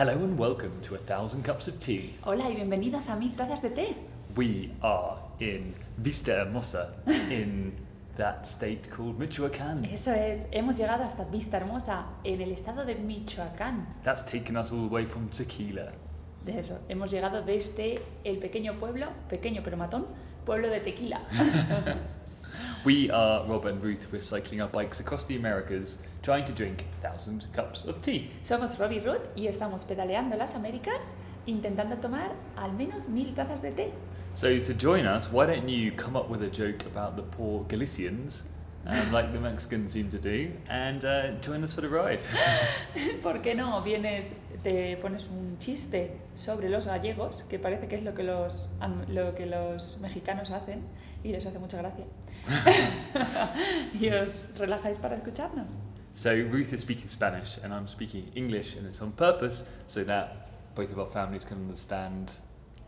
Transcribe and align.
Hello 0.00 0.14
and 0.14 0.38
welcome 0.38 0.72
to 0.80 0.94
A 0.94 0.96
Thousand 0.96 1.44
Cups 1.44 1.68
of 1.68 1.78
Tea. 1.78 2.14
Hola 2.24 2.48
y 2.48 2.54
bienvenidos 2.54 3.10
a 3.10 3.16
Mil 3.16 3.36
Tazas 3.36 3.60
de 3.60 3.68
Té. 3.68 3.94
We 4.34 4.70
are 4.80 5.18
in 5.40 5.74
Vista 5.98 6.40
Hermosa, 6.40 6.94
in 7.06 7.74
that 8.16 8.46
state 8.46 8.88
called 8.88 9.18
Michoacán. 9.18 9.84
Eso 9.84 10.14
es, 10.14 10.48
hemos 10.52 10.78
llegado 10.78 11.04
hasta 11.04 11.26
Vista 11.26 11.58
Hermosa, 11.58 12.06
en 12.24 12.40
el 12.40 12.50
estado 12.50 12.86
de 12.86 12.94
Michoacán. 12.94 13.88
That's 14.02 14.24
taken 14.24 14.56
us 14.56 14.72
all 14.72 14.88
the 14.88 14.88
way 14.88 15.04
from 15.04 15.28
Tequila. 15.28 15.92
De 16.46 16.58
eso, 16.58 16.78
hemos 16.88 17.10
llegado 17.10 17.42
desde 17.42 18.00
el 18.24 18.38
pequeño 18.38 18.78
pueblo, 18.78 19.08
pequeño 19.28 19.60
pero 19.62 19.76
matón, 19.76 20.06
pueblo 20.46 20.70
de 20.70 20.80
Tequila. 20.80 21.20
We 22.86 23.10
are 23.10 23.44
Rob 23.46 23.66
and 23.66 23.82
Ruth. 23.82 24.10
We're 24.10 24.22
cycling 24.22 24.62
our 24.62 24.70
bikes 24.70 24.98
across 24.98 25.26
the 25.26 25.36
Americas, 25.36 25.98
trying 26.22 26.44
to 26.44 26.52
drink 26.52 26.82
a 26.82 27.08
thousand 27.08 27.46
cups 27.52 27.84
of 27.86 28.00
tea. 28.02 28.30
Somos 28.42 28.78
Robbie 28.78 29.00
Ruth 29.00 29.30
y 29.36 29.46
estamos 29.46 29.84
pedaleando 29.84 30.36
las 30.36 30.54
Américas 30.54 31.16
intentando 31.46 31.96
tomar 31.96 32.32
al 32.56 32.72
menos 32.72 33.08
mil 33.08 33.34
tazas 33.34 33.62
de 33.62 33.72
té. 33.72 33.92
So 34.34 34.58
to 34.58 34.74
join 34.74 35.06
us, 35.06 35.32
why 35.32 35.46
don't 35.46 35.68
you 35.68 35.92
come 35.92 36.16
up 36.16 36.30
with 36.30 36.42
a 36.42 36.50
joke 36.50 36.86
about 36.86 37.16
the 37.16 37.22
poor 37.22 37.64
Galicians, 37.68 38.44
um, 38.86 39.12
like 39.12 39.32
the 39.32 39.40
Mexicans 39.40 39.92
seem 39.92 40.08
to 40.10 40.18
do, 40.18 40.52
and 40.68 41.04
uh, 41.04 41.32
join 41.40 41.64
us 41.64 41.74
for 41.74 41.80
the 41.80 41.88
ride. 41.88 42.22
¿Por 43.22 43.40
qué 43.42 43.56
no 43.56 43.82
vienes, 43.82 44.36
te 44.62 44.96
pones 44.96 45.26
un 45.26 45.56
chiste 45.58 46.20
sobre 46.34 46.68
los 46.68 46.86
gallegos, 46.86 47.42
que 47.48 47.58
parece 47.58 47.88
que 47.88 47.96
es 47.96 48.02
lo 48.02 48.14
que 48.14 48.22
los, 48.22 48.68
lo 49.08 49.34
que 49.34 49.46
los 49.46 49.98
mexicanos 50.00 50.50
hacen 50.50 50.84
y 51.24 51.32
les 51.32 51.44
hace 51.44 51.58
mucha 51.58 51.78
gracia? 51.78 52.04
y 54.00 54.08
os 54.10 54.56
relajáis 54.58 54.98
para 54.98 55.16
escucharnos. 55.16 55.66
So 56.14 56.34
Ruth 56.34 56.72
is 56.72 56.80
speaking 56.80 57.08
Spanish 57.08 57.56
and 57.62 57.72
I'm 57.72 57.86
speaking 57.88 58.30
English, 58.34 58.76
and 58.76 58.86
it's 58.86 59.00
on 59.00 59.12
purpose 59.12 59.64
so 59.86 60.04
that 60.04 60.48
both 60.74 60.92
of 60.92 60.98
our 60.98 61.06
families 61.06 61.44
can 61.44 61.58
understand 61.58 62.32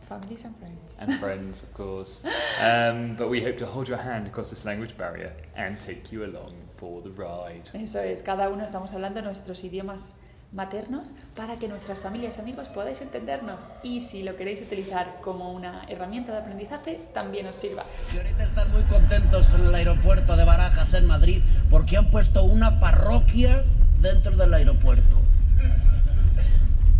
Families 0.01 0.43
and 0.45 0.55
friends. 0.57 0.97
and 0.99 1.13
friends, 1.19 1.63
of 1.63 1.73
course. 1.73 2.25
Um, 2.61 3.15
but 3.15 3.29
we 3.29 3.41
hope 3.41 3.57
to 3.57 3.65
hold 3.65 3.87
your 3.89 3.97
hand 3.97 4.27
across 4.27 4.49
this 4.51 4.63
language 4.63 4.95
barrier 4.95 5.33
and 5.55 5.79
take 5.79 6.11
you 6.11 6.23
along 6.23 6.53
for 6.75 7.01
the 7.01 7.09
ride. 7.09 7.69
Eso 7.73 7.99
es, 7.99 8.21
cada 8.21 8.47
uno 8.49 8.63
estamos 8.63 8.93
hablando 8.93 9.21
nuestros 9.23 9.63
idiomas 9.63 10.15
maternos 10.53 11.13
para 11.35 11.57
que 11.57 11.67
nuestras 11.67 11.97
familias 11.97 12.37
y 12.37 12.41
amigos 12.41 12.69
podáis 12.69 13.01
entendernos. 13.01 13.67
Y 13.81 13.99
si 13.99 14.23
lo 14.23 14.35
queréis 14.35 14.61
utilizar 14.61 15.19
como 15.21 15.51
una 15.51 15.85
herramienta 15.89 16.31
de 16.31 16.39
aprendizaje, 16.39 17.01
también 17.13 17.47
os 17.47 17.55
sirva. 17.55 17.83
Y 18.13 18.17
ahorita 18.17 18.43
están 18.43 18.71
muy 18.71 18.83
contentos 18.83 19.47
en 19.53 19.65
el 19.65 19.75
aeropuerto 19.75 20.35
de 20.35 20.45
Barajas, 20.45 20.93
en 20.93 21.07
Madrid, 21.07 21.41
porque 21.69 21.97
han 21.97 22.09
puesto 22.11 22.43
una 22.43 22.79
parroquia 22.79 23.63
dentro 23.99 24.35
del 24.35 24.53
aeropuerto. 24.53 25.21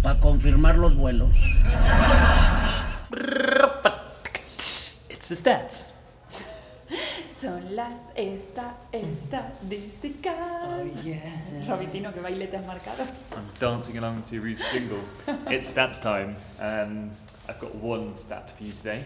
Para 0.01 0.19
confirmar 0.19 0.75
los 0.75 0.95
vuelos. 0.95 1.35
It's 5.09 5.29
the 5.29 5.35
stats. 5.35 5.92
Son 7.43 7.75
las 7.75 8.13
esta 8.15 8.77
estadísticas. 8.93 11.03
yeah. 11.03 11.19
Robitino, 11.67 12.13
que 12.13 12.21
baile 12.21 12.47
te 12.47 12.55
has 12.55 12.65
marcado. 12.65 13.03
I'm 13.35 13.43
dancing 13.59 13.97
along 13.97 14.23
to 14.29 14.39
Ruth's 14.39 14.63
jingle. 14.71 15.01
it's 15.47 15.73
stats 15.73 16.01
time. 16.01 16.37
Um, 16.61 17.11
I've 17.49 17.59
got 17.59 17.75
one 17.75 18.15
stat 18.15 18.49
for 18.49 18.63
you 18.63 18.71
today. 18.71 19.03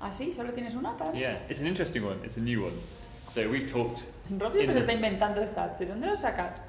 ¿Ah, 0.00 0.12
sí? 0.12 0.32
¿Solo 0.32 0.52
tienes 0.52 0.74
una 0.74 0.96
para? 0.96 1.12
Yeah, 1.18 1.38
it's 1.48 1.58
an 1.58 1.66
interesting 1.66 2.04
one. 2.04 2.20
It's 2.22 2.36
a 2.36 2.40
new 2.40 2.62
one. 2.62 2.78
So 3.32 3.50
we've 3.50 3.68
talked. 3.68 4.04
Robin 4.38 4.66
pues 4.66 4.76
está 4.76 4.92
inventando 4.92 5.44
stats. 5.44 5.80
¿De 5.80 5.86
dónde 5.86 6.06
los 6.06 6.20
sacas? 6.20 6.60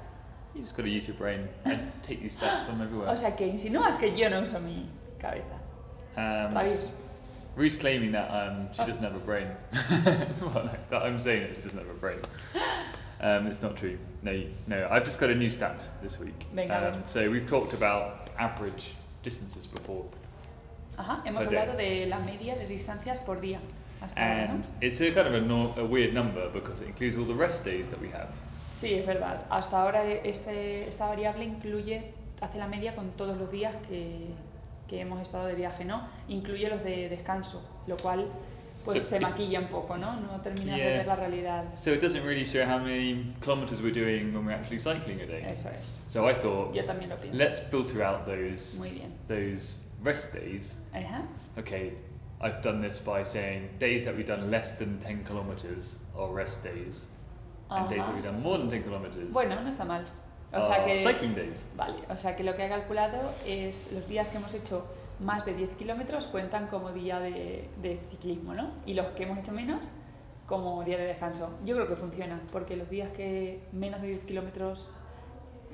You 0.56 0.62
just 0.62 0.76
got 0.76 0.82
to 0.82 0.90
use 0.90 1.06
your 1.06 1.16
brain 1.16 1.48
and 1.64 1.92
take 2.02 2.20
these 2.20 2.36
stats 2.36 2.66
from 2.66 2.82
everywhere. 2.82 3.08
O 3.08 3.16
sea, 3.16 3.36
que 3.36 3.46
insinúas 3.46 3.96
que 3.96 4.12
yo 4.12 4.28
no 4.28 4.40
uso 4.40 4.58
mi 4.58 4.88
cabeza. 5.20 5.54
Um, 6.16 6.52
Rabioso. 6.52 6.94
Ruth's 7.54 7.76
claiming 7.76 8.12
that 8.12 8.28
um, 8.30 8.68
she 8.72 8.84
doesn't 8.84 9.02
have 9.02 9.14
a 9.14 9.18
brain. 9.18 9.46
well, 10.40 10.64
no, 10.64 10.70
that 10.90 11.02
I'm 11.02 11.18
saying 11.18 11.42
that 11.42 11.56
she 11.56 11.62
doesn't 11.62 11.78
have 11.78 11.90
a 11.90 11.98
brain. 11.98 12.18
Um, 13.24 13.46
it's 13.46 13.62
not 13.62 13.76
true. 13.76 13.98
No, 14.24 14.42
no. 14.66 14.88
I've 14.90 15.04
just 15.04 15.20
got 15.20 15.30
a 15.30 15.34
new 15.36 15.48
stat 15.48 15.88
this 16.02 16.18
week. 16.18 16.44
Um, 16.68 17.02
so 17.04 17.30
we've 17.30 17.48
talked 17.48 17.72
about 17.72 18.30
average 18.36 18.94
distances 19.22 19.64
before, 19.68 20.06
Ajá, 20.98 21.22
hemos 21.24 21.46
hablado 21.46 21.76
de 21.76 22.06
la 22.06 22.18
media 22.18 22.56
de 22.56 22.66
distancias 22.66 23.20
por 23.20 23.40
día. 23.40 23.60
Hasta 24.00 24.20
ahora, 24.20 24.48
¿no? 24.48 24.54
and 24.54 24.66
it's 24.80 25.00
a 25.00 25.12
kind 25.12 25.28
of 25.28 25.34
a, 25.34 25.40
no, 25.40 25.72
a 25.76 25.84
weird 25.84 26.12
number 26.12 26.48
because 26.50 26.82
it 26.82 26.88
includes 26.88 27.16
all 27.16 27.24
the 27.24 27.34
rest 27.34 27.64
days 27.64 27.88
that 27.88 28.00
we 28.00 28.08
have. 28.08 28.34
Sí, 28.72 28.94
es 28.94 29.06
verdad. 29.06 29.44
Hasta 29.50 29.76
ahora 29.76 30.02
este, 30.24 30.88
esta 30.88 31.06
variable 31.06 31.44
incluye, 31.44 32.12
hace 32.40 32.58
la 32.58 32.66
media 32.66 32.94
con 32.94 33.12
todos 33.12 33.36
los 33.38 33.50
días 33.52 33.76
que, 33.88 34.34
que 34.92 35.00
hemos 35.00 35.22
estado 35.22 35.46
de 35.46 35.54
viaje, 35.54 35.86
¿no? 35.86 36.06
Incluye 36.28 36.68
los 36.68 36.84
de 36.84 37.08
descanso, 37.08 37.66
lo 37.86 37.96
cual 37.96 38.26
pues 38.84 39.00
So 39.00 39.08
se 39.08 39.16
it- 39.16 39.22
maquilla 39.22 39.58
un 39.60 39.68
poco, 39.68 39.96
¿no? 39.96 40.20
No 40.20 40.38
terminas 40.42 40.76
de 40.76 40.82
Yeah. 40.84 40.96
ver 40.98 41.06
la 41.06 41.16
realidad. 41.16 41.72
So 41.72 41.92
it 41.94 42.02
doesn't 42.02 42.22
really 42.26 42.44
show 42.44 42.62
how 42.66 42.78
many 42.78 43.34
kilometers 43.40 43.80
we're 43.80 43.94
doing 43.94 44.34
when 44.34 44.44
we're 44.44 44.52
actually 44.54 44.78
cycling 44.80 45.18
a 45.22 45.26
day. 45.26 45.42
Eso 45.50 45.70
es. 45.70 46.04
So 46.10 46.28
I 46.28 46.34
thought, 46.34 46.74
Yo 46.74 46.84
también 46.84 47.08
lo 47.08 47.16
pienso. 47.16 47.38
let's 47.38 47.60
filter 47.62 48.02
out 48.02 48.26
those 48.26 48.76
Muy 48.76 48.90
bien. 48.90 49.14
those 49.28 49.78
rest 50.02 50.34
days 50.34 50.76
Ajá. 50.92 51.22
okay, 51.56 51.94
I've 52.42 52.60
done 52.60 52.82
this 52.86 52.98
by 53.00 53.22
saying 53.24 53.70
days 53.78 54.04
that 54.04 54.14
we've 54.14 54.26
done 54.26 54.50
less 54.50 54.76
than 54.78 54.98
10 54.98 55.24
kilometers 55.24 55.96
are 56.14 56.30
rest 56.30 56.62
days, 56.64 57.06
and 57.70 57.88
days 57.88 58.04
that 58.04 58.12
we've 58.14 58.22
done 58.24 58.42
more 58.42 58.58
than 58.58 58.68
10 58.68 58.82
kilometers 58.82 59.32
Bueno, 59.32 59.54
no 59.62 59.70
está 59.70 59.86
mal. 59.86 60.04
O 60.52 60.56
are 60.56 60.62
sea 60.62 60.84
que... 60.84 61.00
cycling 61.02 61.34
days. 61.34 61.58
Vale, 61.76 61.94
o 62.08 62.16
sea 62.16 62.36
que 62.36 62.44
lo 62.44 62.54
que 62.54 62.62
ha 62.64 62.68
calculado 62.68 63.32
es 63.46 63.92
los 63.92 64.08
días 64.08 64.28
que 64.28 64.38
hemos 64.38 64.52
hecho 64.54 64.84
más 65.20 65.44
de 65.44 65.54
10 65.54 65.76
kilómetros 65.76 66.26
cuentan 66.26 66.66
como 66.66 66.90
día 66.92 67.20
de, 67.20 67.68
de 67.80 68.00
ciclismo, 68.10 68.54
¿no? 68.54 68.72
Y 68.86 68.94
los 68.94 69.06
que 69.08 69.22
hemos 69.24 69.38
hecho 69.38 69.52
menos 69.52 69.92
como 70.46 70.82
día 70.84 70.98
de 70.98 71.06
descanso. 71.06 71.58
Yo 71.64 71.74
creo 71.76 71.86
que 71.86 71.96
funciona, 71.96 72.40
porque 72.50 72.76
los 72.76 72.90
días 72.90 73.10
que 73.12 73.62
menos 73.72 74.02
de 74.02 74.08
10 74.08 74.24
kilómetros 74.24 74.90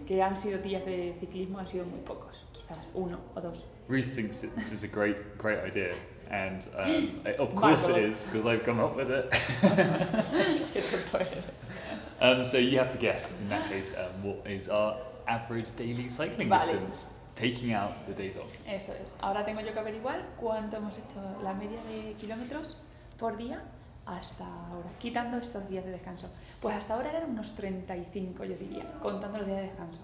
que 0.07 0.23
han 0.23 0.37
sido 0.37 0.59
días 0.59 0.85
de 0.85 1.17
ciclismo 1.19 1.59
han 1.59 1.67
sido 1.67 1.85
muy 1.85 2.01
pocos, 2.01 2.45
quizás 2.53 2.91
uno 2.95 3.19
o 3.35 3.41
dos. 3.41 3.67
Reese 3.89 4.15
thinks 4.15 4.41
this 4.55 4.71
is 4.73 4.85
a 4.85 4.87
great, 4.87 5.17
great 5.39 5.59
idea, 5.65 5.93
and 6.31 6.67
um, 6.79 7.21
of 7.39 7.55
course 7.55 7.89
it 7.89 7.93
Marvellous. 7.93 8.25
is 8.25 8.31
because 8.31 8.47
I've 8.47 8.65
come 8.65 8.81
up 8.81 8.95
with 8.97 9.11
it. 9.11 9.29
Um, 12.21 12.45
so 12.45 12.59
you 12.59 12.79
have 12.79 12.93
to 12.93 12.99
guess 12.99 13.33
in 13.33 13.49
that 13.49 13.69
case 13.69 13.95
um, 13.97 14.25
what 14.25 14.47
is 14.47 14.69
our 14.69 14.97
average 15.27 15.67
daily 15.77 16.09
cycling 16.09 16.49
Vale. 16.49 16.61
distance, 16.61 17.07
taking 17.37 17.73
out 17.73 18.07
the 18.07 18.15
days 18.15 18.37
off. 18.37 18.59
Eso 18.67 18.93
es. 19.05 19.17
Ahora 19.21 19.45
tengo 19.45 19.61
yo 19.61 19.73
que 19.73 19.79
averiguar 19.79 20.25
cuánto 20.37 20.77
hemos 20.77 20.99
hecho 20.99 21.21
la 21.43 21.55
media 21.55 21.79
de 21.85 22.15
kilómetros 22.15 22.83
por 23.19 23.37
día 23.37 23.63
hasta 24.07 24.45
ahora, 24.45 24.89
quitando 24.99 25.37
estos 25.37 25.69
días 25.69 25.85
de 25.85 25.91
descanso. 25.93 26.31
Pues 26.61 26.75
hasta 26.75 26.95
ahora 26.95 27.11
eran 27.11 27.31
unos 27.31 27.55
35, 27.55 28.45
yo 28.45 28.57
diría, 28.57 28.91
contando 29.01 29.39
los 29.39 29.47
días 29.47 29.59
de 29.59 29.65
descanso. 29.65 30.03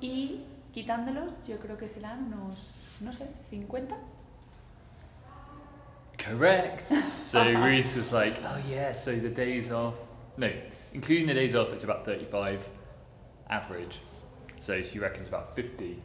Y 0.00 0.44
quitándolos, 0.72 1.46
yo 1.46 1.58
creo 1.60 1.78
que 1.78 1.86
serán 1.86 2.24
unos, 2.24 2.96
no 3.00 3.12
sé, 3.12 3.28
50. 3.48 3.96
Correct. 6.18 6.90
So 7.24 7.42
Reese 7.44 7.96
was 7.96 8.12
like, 8.12 8.38
oh 8.44 8.58
yeah, 8.68 8.92
so 8.92 9.12
the 9.12 9.30
days 9.30 9.70
off, 9.70 9.96
no, 10.36 10.48
including 10.94 11.26
the 11.26 11.34
days 11.34 11.54
off, 11.54 11.72
it's 11.72 11.84
about 11.84 12.04
35 12.04 12.68
average. 13.48 14.00
So 14.60 14.82
she 14.82 14.98
reckons 14.98 15.28
about 15.28 15.54
50 15.56 16.02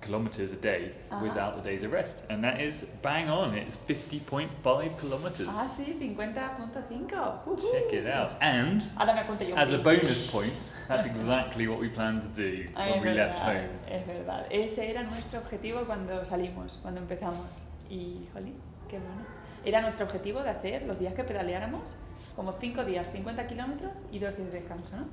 kilometers 0.00 0.52
a 0.52 0.56
day 0.56 0.92
Ah. 1.10 1.22
without 1.22 1.56
the 1.56 1.62
days 1.62 1.82
of 1.82 1.90
rest. 1.90 2.18
And 2.28 2.44
that 2.44 2.60
is 2.60 2.84
bang 3.00 3.30
on, 3.30 3.54
it's 3.54 3.76
50.5 3.88 4.98
kilometers. 4.98 5.46
Ah, 5.48 5.64
sí, 5.66 5.94
50.5. 5.98 7.40
Ujú. 7.46 7.72
Check 7.72 7.92
it 7.94 8.06
out. 8.06 8.32
And 8.42 8.82
Ahora 8.98 9.14
me 9.14 9.20
apunto 9.20 9.48
yo. 9.48 9.54
as 9.56 9.72
a 9.72 9.78
bonus 9.78 10.30
point, 10.30 10.52
that's 10.88 11.06
exactly 11.06 11.66
what 11.68 11.80
we 11.80 11.88
planned 11.88 12.20
to 12.22 12.28
do 12.28 12.66
Ah, 12.76 12.84
when 12.90 13.02
we 13.02 13.14
left 13.14 13.38
home. 13.38 13.68
Es 13.88 14.04
verdad. 14.06 14.46
Ese 14.50 14.90
era 14.90 15.02
nuestro 15.04 15.40
objetivo 15.40 15.84
cuando 15.86 16.22
salimos, 16.24 16.78
cuando 16.82 17.00
empezamos. 17.00 17.64
Y, 17.88 18.28
jolín, 18.34 18.56
qué 18.88 18.98
bueno. 18.98 19.24
Era 19.64 19.80
nuestro 19.80 20.06
objetivo 20.06 20.42
de 20.42 20.50
hacer 20.50 20.82
los 20.82 20.98
días 20.98 21.14
que 21.14 21.24
pedaleáramos, 21.24 21.96
como 22.36 22.52
5 22.52 22.84
días, 22.84 23.10
50 23.12 23.46
kilómetros 23.46 23.92
y 24.12 24.18
2 24.18 24.36
días 24.36 24.52
de 24.52 24.60
descanso, 24.60 24.96
¿no? 24.96 25.06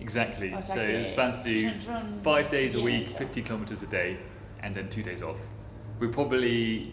Exactly. 0.00 0.52
O 0.52 0.60
sea 0.60 0.74
so 0.74 0.82
it's 0.82 1.12
planned 1.12 1.34
to 1.34 1.50
do 1.50 2.20
five 2.22 2.50
days 2.50 2.74
a 2.74 2.80
week, 2.80 3.06
hecho. 3.06 3.18
50 3.18 3.42
kilometers 3.42 3.82
a 3.82 3.86
day, 3.86 4.18
and 4.62 4.74
then 4.74 4.88
two 4.88 5.02
days 5.02 5.22
off. 5.22 5.38
We're 6.00 6.10
probably 6.12 6.92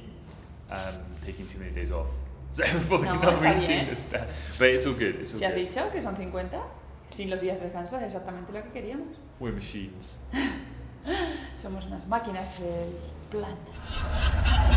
um, 0.69 0.95
taking 1.25 1.47
too 1.47 1.59
many 1.59 1.71
days 1.71 1.91
off, 1.91 2.07
so 2.51 2.63
we're 2.63 2.85
probably 2.85 3.07
No, 3.09 3.19
not 3.19 3.41
reaching 3.41 3.93
stat. 3.95 4.27
But 4.57 4.69
it's 4.69 4.85
all 4.85 4.93
good. 4.93 5.15
It's 5.15 5.33
all 5.33 5.41
has 5.41 5.53
good. 5.53 5.67
dicho 5.67 5.91
que 5.91 6.01
son 6.01 6.15
50, 6.15 6.61
sin 7.07 7.29
los 7.29 7.41
días 7.41 7.59
de 7.59 7.65
descanso, 7.65 7.97
es 7.97 8.03
exactamente 8.03 8.53
lo 8.53 8.61
que 8.63 8.69
queríamos. 8.69 9.17
We're 9.39 9.51
machines. 9.53 10.17
Somos 11.57 11.85
unas 11.87 12.07
máquinas 12.07 12.59
del 12.59 12.93
plan. 13.31 13.55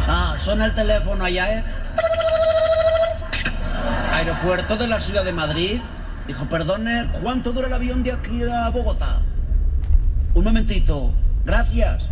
Ah, 0.06 0.36
suena 0.42 0.66
el 0.66 0.74
teléfono 0.74 1.24
allá, 1.24 1.58
¿eh? 1.58 1.64
Aeropuerto 4.12 4.76
de 4.76 4.86
la 4.86 5.00
ciudad 5.00 5.24
de 5.24 5.32
Madrid. 5.32 5.80
Dijo, 6.26 6.46
perdone, 6.48 7.10
¿cuánto 7.22 7.52
dura 7.52 7.66
el 7.66 7.74
avión 7.74 8.02
de 8.02 8.12
aquí 8.12 8.42
a 8.44 8.70
Bogotá? 8.70 9.20
Un 10.34 10.44
momentito. 10.44 11.12
Gracias. 11.44 12.04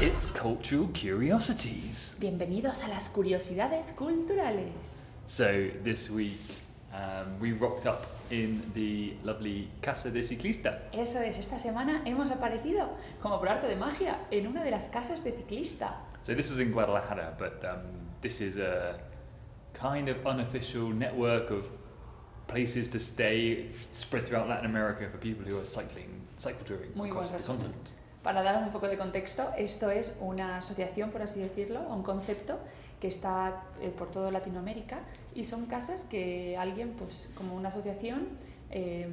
It's 0.00 0.26
cultural 0.26 0.88
curiosities. 0.92 2.16
Bienvenidos 2.18 2.82
a 2.84 2.88
las 2.88 3.08
curiosidades 3.08 3.92
culturales. 3.92 5.12
So 5.26 5.46
this 5.84 6.10
week 6.10 6.40
um, 6.92 7.38
we 7.40 7.52
rocked 7.52 7.86
up 7.86 8.19
in 8.30 8.62
the 8.74 9.14
lovely 9.24 9.68
Casa 9.82 10.10
de 10.10 10.22
Ciclista. 10.22 10.82
Eso 10.92 11.20
es, 11.20 11.38
esta 11.38 11.58
semana 11.58 12.02
hemos 12.04 12.30
aparecido, 12.30 12.90
como 13.20 13.38
por 13.38 13.48
arte 13.48 13.66
de 13.66 13.76
magia, 13.76 14.18
en 14.30 14.46
una 14.46 14.62
de 14.62 14.70
las 14.70 14.86
casas 14.86 15.22
de 15.24 15.32
ciclista. 15.32 15.96
So 16.22 16.34
this 16.34 16.50
was 16.50 16.60
in 16.60 16.72
Guadalajara, 16.72 17.34
but 17.38 17.64
um, 17.64 17.80
this 18.20 18.40
is 18.40 18.56
a 18.56 18.98
kind 19.72 20.08
of 20.08 20.26
unofficial 20.26 20.88
network 20.90 21.50
of 21.50 21.66
places 22.46 22.88
to 22.90 23.00
stay 23.00 23.68
spread 23.92 24.26
throughout 24.26 24.48
Latin 24.48 24.66
America 24.66 25.08
for 25.08 25.18
people 25.18 25.44
who 25.44 25.58
are 25.58 25.64
cycling, 25.64 26.26
cycle 26.36 26.64
touring 26.64 26.90
Muy 26.94 27.08
across 27.08 27.30
the 27.30 27.38
continent. 27.38 27.94
Para 28.22 28.42
dar 28.42 28.62
un 28.62 28.70
poco 28.70 28.86
de 28.86 28.98
contexto, 28.98 29.50
esto 29.56 29.90
es 29.90 30.16
una 30.20 30.58
asociación, 30.58 31.10
por 31.10 31.22
así 31.22 31.40
decirlo, 31.40 31.80
un 31.88 32.02
concepto 32.02 32.58
que 33.00 33.08
está 33.08 33.62
eh, 33.80 33.90
por 33.96 34.10
toda 34.10 34.30
Latinoamérica 34.30 35.00
y 35.34 35.44
son 35.44 35.64
casas 35.64 36.04
que 36.04 36.56
alguien, 36.58 36.92
pues 36.98 37.32
como 37.34 37.54
una 37.54 37.70
asociación, 37.70 38.28
eh, 38.70 39.08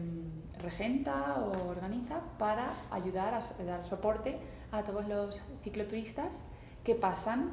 regenta 0.62 1.40
o 1.40 1.70
organiza 1.70 2.22
para 2.38 2.70
ayudar 2.92 3.34
a 3.34 3.64
dar 3.64 3.86
soporte 3.86 4.38
a 4.72 4.84
todos 4.84 5.08
los 5.08 5.44
cicloturistas 5.64 6.44
que 6.84 6.94
pasan 6.94 7.52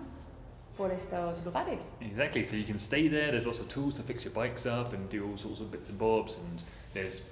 por 0.77 0.91
estos 0.91 1.45
lugares. 1.45 1.95
Exactly. 2.01 2.45
So 2.45 2.57
you 2.57 2.65
can 2.65 2.81
stay 2.81 3.09
there. 3.09 3.31
There's 3.31 3.47
lots 3.47 3.61
of 3.61 3.69
tools 3.69 3.95
to 3.95 4.03
fix 4.03 4.25
your 4.25 4.35
bikes 4.35 4.67
up 4.67 4.93
and 4.93 5.09
do 5.09 5.25
all 5.25 5.39
sorts 5.39 5.61
of 5.61 5.71
bits 5.71 5.89
and 5.89 5.99
bobs, 5.99 6.37
and 6.37 6.61
there's 6.95 7.23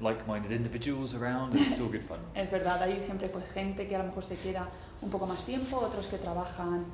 like-minded 0.00 0.52
individuals 0.52 1.14
around, 1.14 1.54
and 1.54 1.66
it's 1.66 1.80
all 1.80 1.88
good 1.88 2.02
fun. 2.02 2.18
Es 2.34 2.50
verdad, 2.50 2.82
hay 2.82 3.00
siempre 3.00 3.28
pues 3.28 3.50
gente 3.50 3.86
que 3.86 3.96
a 3.96 3.98
lo 3.98 4.04
mejor 4.04 4.24
se 4.24 4.36
queda 4.36 4.68
un 5.02 5.10
poco 5.10 5.26
más 5.26 5.44
tiempo, 5.44 5.78
otros 5.78 6.08
que 6.08 6.18
trabajan 6.18 6.86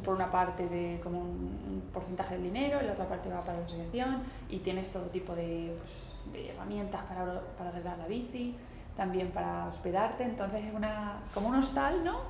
por 0.00 0.14
una 0.14 0.30
parte 0.30 0.68
de 0.68 1.00
como 1.02 1.20
un, 1.20 1.82
porcentaje 1.92 2.34
del 2.34 2.44
dinero, 2.44 2.80
la 2.80 2.92
otra 2.92 3.06
parte 3.06 3.28
va 3.28 3.40
para 3.40 3.58
la 3.58 3.64
asociación 3.64 4.22
y 4.48 4.60
tienes 4.60 4.90
todo 4.90 5.04
tipo 5.10 5.34
de, 5.34 5.76
pues, 5.78 6.08
de 6.32 6.50
herramientas 6.50 7.02
para, 7.02 7.42
para 7.58 7.68
arreglar 7.68 7.98
la 7.98 8.06
bici, 8.06 8.56
también 8.96 9.30
para 9.30 9.66
hospedarte, 9.66 10.24
entonces 10.24 10.64
es 10.64 10.74
una, 10.74 11.22
como 11.34 11.48
un 11.48 11.56
hostal, 11.56 12.02
¿no? 12.04 12.20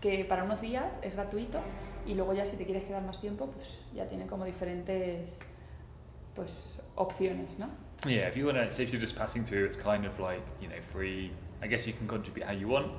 Que 0.00 0.26
para 0.26 0.44
unos 0.44 0.60
días 0.60 1.00
es 1.02 1.14
gratuito 1.14 1.60
y 2.06 2.14
luego 2.14 2.34
ya 2.34 2.44
si 2.44 2.58
te 2.58 2.66
quieres 2.66 2.84
quedar 2.84 3.02
más 3.02 3.20
tiempo, 3.20 3.46
pues 3.46 3.80
ya 3.94 4.06
tiene 4.06 4.26
como 4.26 4.44
diferentes 4.44 5.40
pues 6.34 6.82
opciones, 6.96 7.58
¿no? 7.58 7.85
Yeah, 8.04 8.28
if 8.28 8.36
you 8.36 8.44
want 8.46 8.58
to, 8.58 8.70
say 8.70 8.82
if 8.82 8.92
you're 8.92 9.00
just 9.00 9.16
passing 9.16 9.44
through, 9.44 9.64
it's 9.64 9.76
kind 9.76 10.04
of 10.04 10.18
like 10.20 10.42
you 10.60 10.68
know 10.68 10.80
free. 10.80 11.30
I 11.62 11.66
guess 11.66 11.86
you 11.86 11.92
can 11.92 12.06
contribute 12.06 12.46
how 12.46 12.52
you 12.52 12.68
want, 12.68 12.92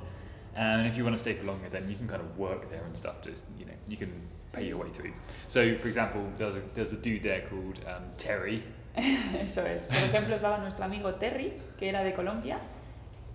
and 0.56 0.86
if 0.86 0.96
you 0.96 1.04
want 1.04 1.16
to 1.16 1.22
stay 1.22 1.34
for 1.34 1.46
longer, 1.46 1.68
then 1.68 1.88
you 1.88 1.96
can 1.96 2.08
kind 2.08 2.20
of 2.20 2.36
work 2.36 2.68
there 2.70 2.82
and 2.84 2.96
stuff. 2.96 3.22
Just 3.22 3.44
you 3.58 3.64
know, 3.66 3.72
you 3.86 3.96
can 3.96 4.12
pay 4.52 4.66
your 4.66 4.78
way 4.78 4.90
through. 4.90 5.12
So, 5.46 5.76
for 5.76 5.88
example, 5.88 6.26
there's 6.36 6.56
a 6.56 6.62
there's 6.74 6.92
a 6.92 6.96
dude 6.96 7.22
there 7.22 7.42
called 7.42 7.80
um, 7.86 8.04
Terry. 8.16 8.62
Eso 8.96 9.64
es. 9.64 9.86
Por 9.86 9.96
ejemplo, 9.96 10.34
estaba 10.34 10.58
nuestro 10.58 10.84
amigo 10.84 11.14
Terry, 11.14 11.52
que 11.78 11.88
era 11.88 12.02
de 12.02 12.12
Colombia, 12.12 12.58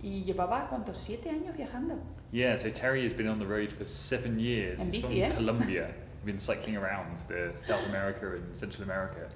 y 0.02 0.22
llevaba, 0.24 0.68
¿cuántos? 0.68 0.98
Siete 0.98 1.30
años 1.30 1.56
viajando. 1.56 1.98
Yeah, 2.30 2.56
so 2.58 2.68
Terry 2.68 3.04
has 3.04 3.14
been 3.14 3.28
on 3.28 3.38
the 3.38 3.46
road 3.46 3.72
for 3.72 3.86
seven 3.86 4.38
years. 4.38 4.78
En 4.80 4.92
He's 4.92 5.02
bici, 5.02 5.22
from 5.22 5.32
eh? 5.32 5.34
Colombia. 5.34 5.94
been 6.24 6.38
cycling 6.38 6.76
around 6.76 7.18
the 7.28 7.52
South 7.54 7.86
America 7.88 8.34
and 8.34 8.56
Central 8.56 8.82
America, 8.84 9.28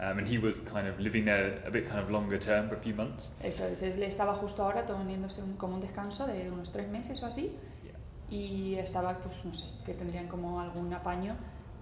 um, 0.00 0.18
and 0.18 0.28
he 0.28 0.38
was 0.38 0.58
kind 0.60 0.86
of 0.88 0.98
living 1.00 1.24
there 1.24 1.60
a 1.66 1.70
bit 1.70 1.86
kind 1.88 2.00
of 2.00 2.10
longer 2.10 2.38
term 2.38 2.68
for 2.68 2.76
a 2.76 2.80
few 2.80 2.94
months. 2.94 3.30
Eso 3.42 3.66
es. 3.66 3.82
Él 3.82 4.02
estaba 4.02 4.34
justo 4.34 4.62
ahora 4.62 4.84
teniéndose 4.86 5.42
un, 5.42 5.56
como 5.56 5.74
un 5.74 5.80
descanso 5.80 6.26
de 6.26 6.50
unos 6.50 6.70
tres 6.70 6.88
meses 6.88 7.22
o 7.22 7.26
así, 7.26 7.52
y 8.30 8.74
estaba, 8.76 9.18
pues 9.18 9.44
no 9.44 9.52
sé, 9.54 9.66
que 9.84 9.94
tendrían 9.94 10.28
como 10.28 10.60
algún 10.60 10.92
apaño 10.92 11.36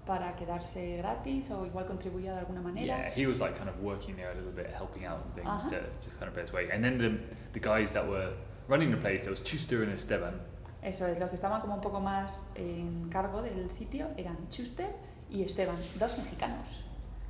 para 0.06 0.36
quedarse 0.36 0.98
gratis 0.98 1.50
o 1.50 1.66
igual 1.66 1.84
contribuía 1.86 2.32
de 2.32 2.38
alguna 2.38 2.60
manera. 2.62 2.96
Yeah, 2.96 3.10
he 3.16 3.26
was 3.26 3.40
like 3.40 3.56
kind 3.58 3.68
of 3.68 3.80
working 3.82 4.14
there 4.14 4.30
a 4.30 4.34
little 4.34 4.52
bit, 4.52 4.68
helping 4.72 5.04
out 5.04 5.20
and 5.20 5.34
things 5.34 5.48
Uh-huh. 5.48 5.70
to, 5.70 5.80
to 5.80 6.10
kind 6.18 6.28
of 6.28 6.34
pay 6.34 6.42
his 6.42 6.52
way. 6.52 6.68
And 6.72 6.84
then 6.84 6.98
the, 6.98 7.18
the 7.52 7.60
guys 7.60 7.90
that 7.92 8.06
were 8.06 8.32
running 8.68 8.92
the 8.92 8.96
place, 8.98 9.22
there 9.22 9.32
was 9.32 9.42
Chuster 9.42 9.82
and 9.82 9.92
Esteban. 9.92 10.40
Eso 10.80 11.06
es, 11.08 11.18
los 11.18 11.28
que 11.30 11.34
estaban 11.34 11.60
como 11.60 11.74
un 11.74 11.80
poco 11.80 11.98
más 12.00 12.52
en 12.54 13.08
cargo 13.10 13.42
del 13.42 13.68
sitio 13.70 14.06
eran 14.16 14.48
Chuster 14.48 14.94
y 15.28 15.42
Esteban, 15.42 15.74
dos 15.98 16.16
mexicanos, 16.18 16.84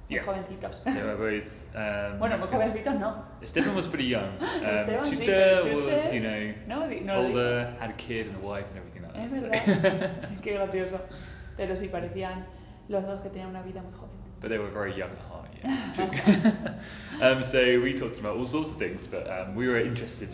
muy 0.08 0.16
Yeah. 0.16 0.24
jovencitos. 0.24 0.82
Both. 0.84 1.44
Um, 1.76 2.18
Bueno, 2.18 2.38
muy 2.38 2.48
jovencitos 2.48 2.94
no, 2.94 3.24
Esteban 3.42 3.76
was 3.76 3.86
pretty 3.86 4.08
young. 4.08 4.30
Um, 4.40 4.64
Esteban 4.64 5.06
sí, 5.06 5.24
pero 5.26 5.56
was, 5.56 6.12
you 6.12 6.20
know, 6.20 6.54
¿no? 6.66 6.86
No 7.04 7.20
older, 7.26 7.76
had 7.78 7.90
a 7.90 7.96
kid 7.96 8.28
and 8.28 8.36
a 8.36 8.38
wife 8.38 8.66
and 8.70 8.78
everything 8.78 9.02
like 9.02 9.16
Es 9.18 9.30
that. 9.30 9.74
so- 9.74 9.82
verdad, 9.82 10.10
qué 10.42 10.52
gracioso. 10.54 10.98
Pero 11.56 11.76
sí, 11.76 11.88
parecían 11.88 12.46
los 12.88 13.04
dos 13.04 13.20
que 13.20 13.28
tenían 13.30 13.50
una 13.50 13.62
vida 13.62 13.82
muy 13.82 13.92
joven. 13.92 14.16
But 14.40 14.48
they 14.50 14.58
were 14.58 14.70
very 14.70 14.92
young 14.94 15.10
at 15.10 15.18
heart, 15.30 15.50
yeah. 15.62 16.74
um, 17.22 17.42
so 17.42 17.58
we 17.80 17.92
talked 17.94 18.18
about 18.18 18.36
all 18.38 18.46
sorts 18.46 18.70
of 18.70 18.76
things, 18.78 19.06
but 19.06 19.26
um, 19.28 19.54
we 19.54 19.66
were 19.68 19.78
interested 19.80 20.28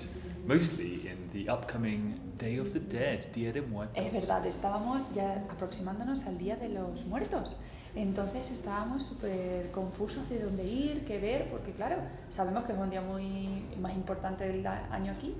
mostly 0.46 1.06
in 1.08 1.28
the 1.32 1.48
upcoming 1.48 2.20
Day 2.38 2.58
of 2.58 2.72
the 2.72 2.80
Dead, 2.80 3.32
Dia 3.32 3.52
de 3.52 3.62
Muertos. 3.62 3.96
Es 3.96 4.12
verdad, 4.12 4.44
estábamos 4.46 5.12
ya 5.12 5.44
aproximándonos 5.50 6.26
al 6.26 6.38
Día 6.38 6.56
de 6.56 6.68
los 6.68 7.04
Muertos. 7.06 7.56
Entonces 7.94 8.50
estábamos 8.50 9.04
súper 9.04 9.70
confusos 9.70 10.28
de 10.30 10.38
dónde 10.38 10.64
ir, 10.64 11.04
qué 11.04 11.18
ver, 11.18 11.48
porque 11.48 11.72
claro, 11.72 11.96
sabemos 12.28 12.64
que 12.64 12.72
es 12.72 12.78
un 12.78 12.88
día 12.88 13.02
muy 13.02 13.66
más 13.78 13.94
importante 13.94 14.44
del 14.48 14.66
año 14.66 15.12
aquí, 15.12 15.34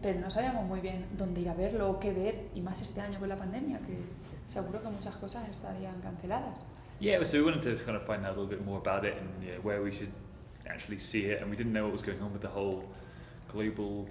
pero 0.00 0.20
no 0.20 0.30
sabíamos 0.30 0.64
muy 0.66 0.80
bien 0.80 1.04
dónde 1.16 1.40
ir 1.40 1.48
a 1.48 1.54
verlo 1.54 1.98
qué 1.98 2.12
ver, 2.12 2.48
y 2.54 2.60
más 2.60 2.80
este 2.80 3.00
año 3.00 3.18
con 3.18 3.28
la 3.28 3.36
pandemia, 3.36 3.80
que 3.80 3.98
seguro 4.46 4.80
que 4.80 4.88
muchas 4.88 5.16
cosas 5.16 5.48
estarían 5.48 6.00
canceladas. 6.00 6.62
Yeah, 7.00 7.22
so 7.24 7.38
we 7.38 7.50
wanted 7.50 7.76
to 7.76 7.84
kind 7.84 7.96
of 7.96 8.06
find 8.06 8.24
out 8.24 8.36
a 8.36 8.40
little 8.40 8.46
bit 8.46 8.64
more 8.64 8.78
about 8.78 9.04
it 9.04 9.14
and 9.18 9.44
you 9.44 9.52
know, 9.52 9.60
where 9.62 9.82
we 9.82 9.92
should 9.92 10.12
actually 10.68 10.98
see 10.98 11.26
it, 11.26 11.42
and 11.42 11.50
we 11.50 11.56
didn't 11.56 11.72
know 11.72 11.84
what 11.84 11.92
was 11.92 12.02
going 12.02 12.22
on 12.22 12.32
with 12.32 12.40
the 12.40 12.48
whole 12.48 12.84
global 13.52 14.08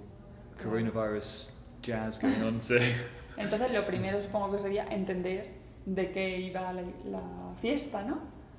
coronavirus 0.58 1.50
jazz 1.82 2.18
going 2.18 2.42
on. 2.42 2.60
So 2.60 2.78
Entonces 3.36 3.72
lo 3.72 3.84
primero 3.84 4.20
supongo 4.20 4.52
que 4.52 4.58
sería 4.58 4.84
entender 4.86 5.55
de 5.86 6.10
qué 6.10 6.38
iba 6.38 6.72
la, 6.72 6.82
la 7.04 7.54
fiesta, 7.60 8.02
¿no? 8.02 8.18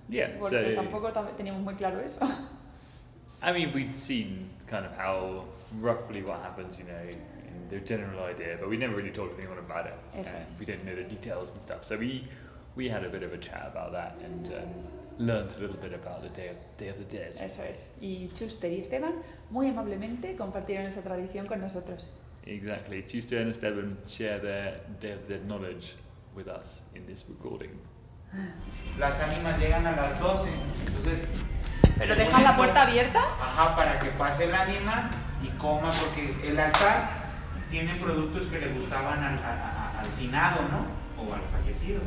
yeah, 0.10 0.38
Porque 0.40 0.74
so 0.76 0.82
tampoco 0.82 1.12
tam- 1.12 1.36
teníamos 1.36 1.62
muy 1.62 1.76
claro 1.76 2.00
eso. 2.00 2.22
I 3.42 3.52
mean 3.52 3.72
we'd 3.74 3.94
seen 3.94 4.50
kind 4.66 4.86
of 4.86 4.98
how 4.98 5.46
roughly 5.80 6.24
what 6.24 6.42
happens, 6.42 6.80
you 6.80 6.86
know, 6.86 7.04
in 7.04 7.70
the 7.70 7.80
general 7.86 8.24
idea, 8.24 8.58
but 8.60 8.70
we 8.70 8.78
never 8.78 8.96
really 8.96 9.12
talked 9.12 9.36
to 9.36 9.42
anyone 9.42 9.60
about 9.60 9.86
it. 9.86 9.94
Eso 10.16 10.38
and 10.38 10.46
es. 10.46 10.58
we 10.60 10.66
didn't 10.66 10.86
know 10.86 10.96
the 10.96 11.04
details 11.04 11.52
and 11.54 11.62
stuff. 11.62 11.84
So 11.84 11.98
we 11.98 12.28
we 12.76 12.88
had 12.90 13.04
a 13.04 13.10
bit 13.10 13.24
of 13.24 13.34
a 13.34 13.38
chat 13.38 13.68
about 13.68 13.92
that 13.92 14.16
and 14.24 14.48
um, 14.54 14.74
learned 15.20 15.54
a 15.58 15.60
little 15.60 15.78
bit 15.78 15.94
about 15.94 16.22
the 16.22 16.30
Day 16.30 16.48
of, 16.50 16.56
Day 16.78 16.90
of 16.90 16.98
the 16.98 17.04
Dead. 17.04 17.36
Eso 17.40 17.64
es. 17.64 17.98
Y 18.02 18.30
Chuster 18.34 18.72
y 18.72 18.80
Esteban 18.82 19.16
muy 19.52 19.68
amablemente 19.68 20.36
compartieron 20.36 20.86
esa 20.88 21.02
tradición 21.02 21.48
con 21.48 21.60
nosotros. 21.60 22.10
Exactly. 22.46 23.02
Tuesday 23.04 23.42
and 23.42 23.52
Esteban 23.52 23.98
share 24.08 24.40
their 24.40 24.80
Day 25.02 25.12
of 25.12 25.28
the 25.28 25.34
Dead 25.36 25.46
knowledge 25.48 25.94
with 26.38 26.48
us 26.48 26.84
in 26.94 27.06
this 27.08 27.26
recording. 27.28 27.72
Las 29.00 29.20
ánimas 29.20 29.58
llegan 29.60 29.86
a 29.88 29.92
las 29.96 30.20
12, 30.20 30.50
entonces... 30.86 31.28
¿Pero 31.98 32.16
dejan 32.16 32.44
la 32.44 32.56
puerta 32.56 32.84
abierta? 32.84 33.20
Ajá, 33.42 33.76
para 33.76 34.00
que 34.00 34.10
pase 34.12 34.44
el 34.46 34.54
ánima 34.54 35.10
y 35.42 35.48
coma, 35.58 35.90
porque 35.90 36.48
el 36.48 36.60
altar 36.60 37.10
tiene 37.72 37.94
productos 37.96 38.46
que 38.48 38.60
le 38.60 38.70
gustaban 38.70 39.24
al, 39.24 39.40
a- 39.40 39.96
a- 39.96 40.00
al 40.02 40.06
finado, 40.20 40.62
¿no? 40.70 40.86
O 41.24 41.34
al 41.34 41.42
fallecido, 41.52 42.02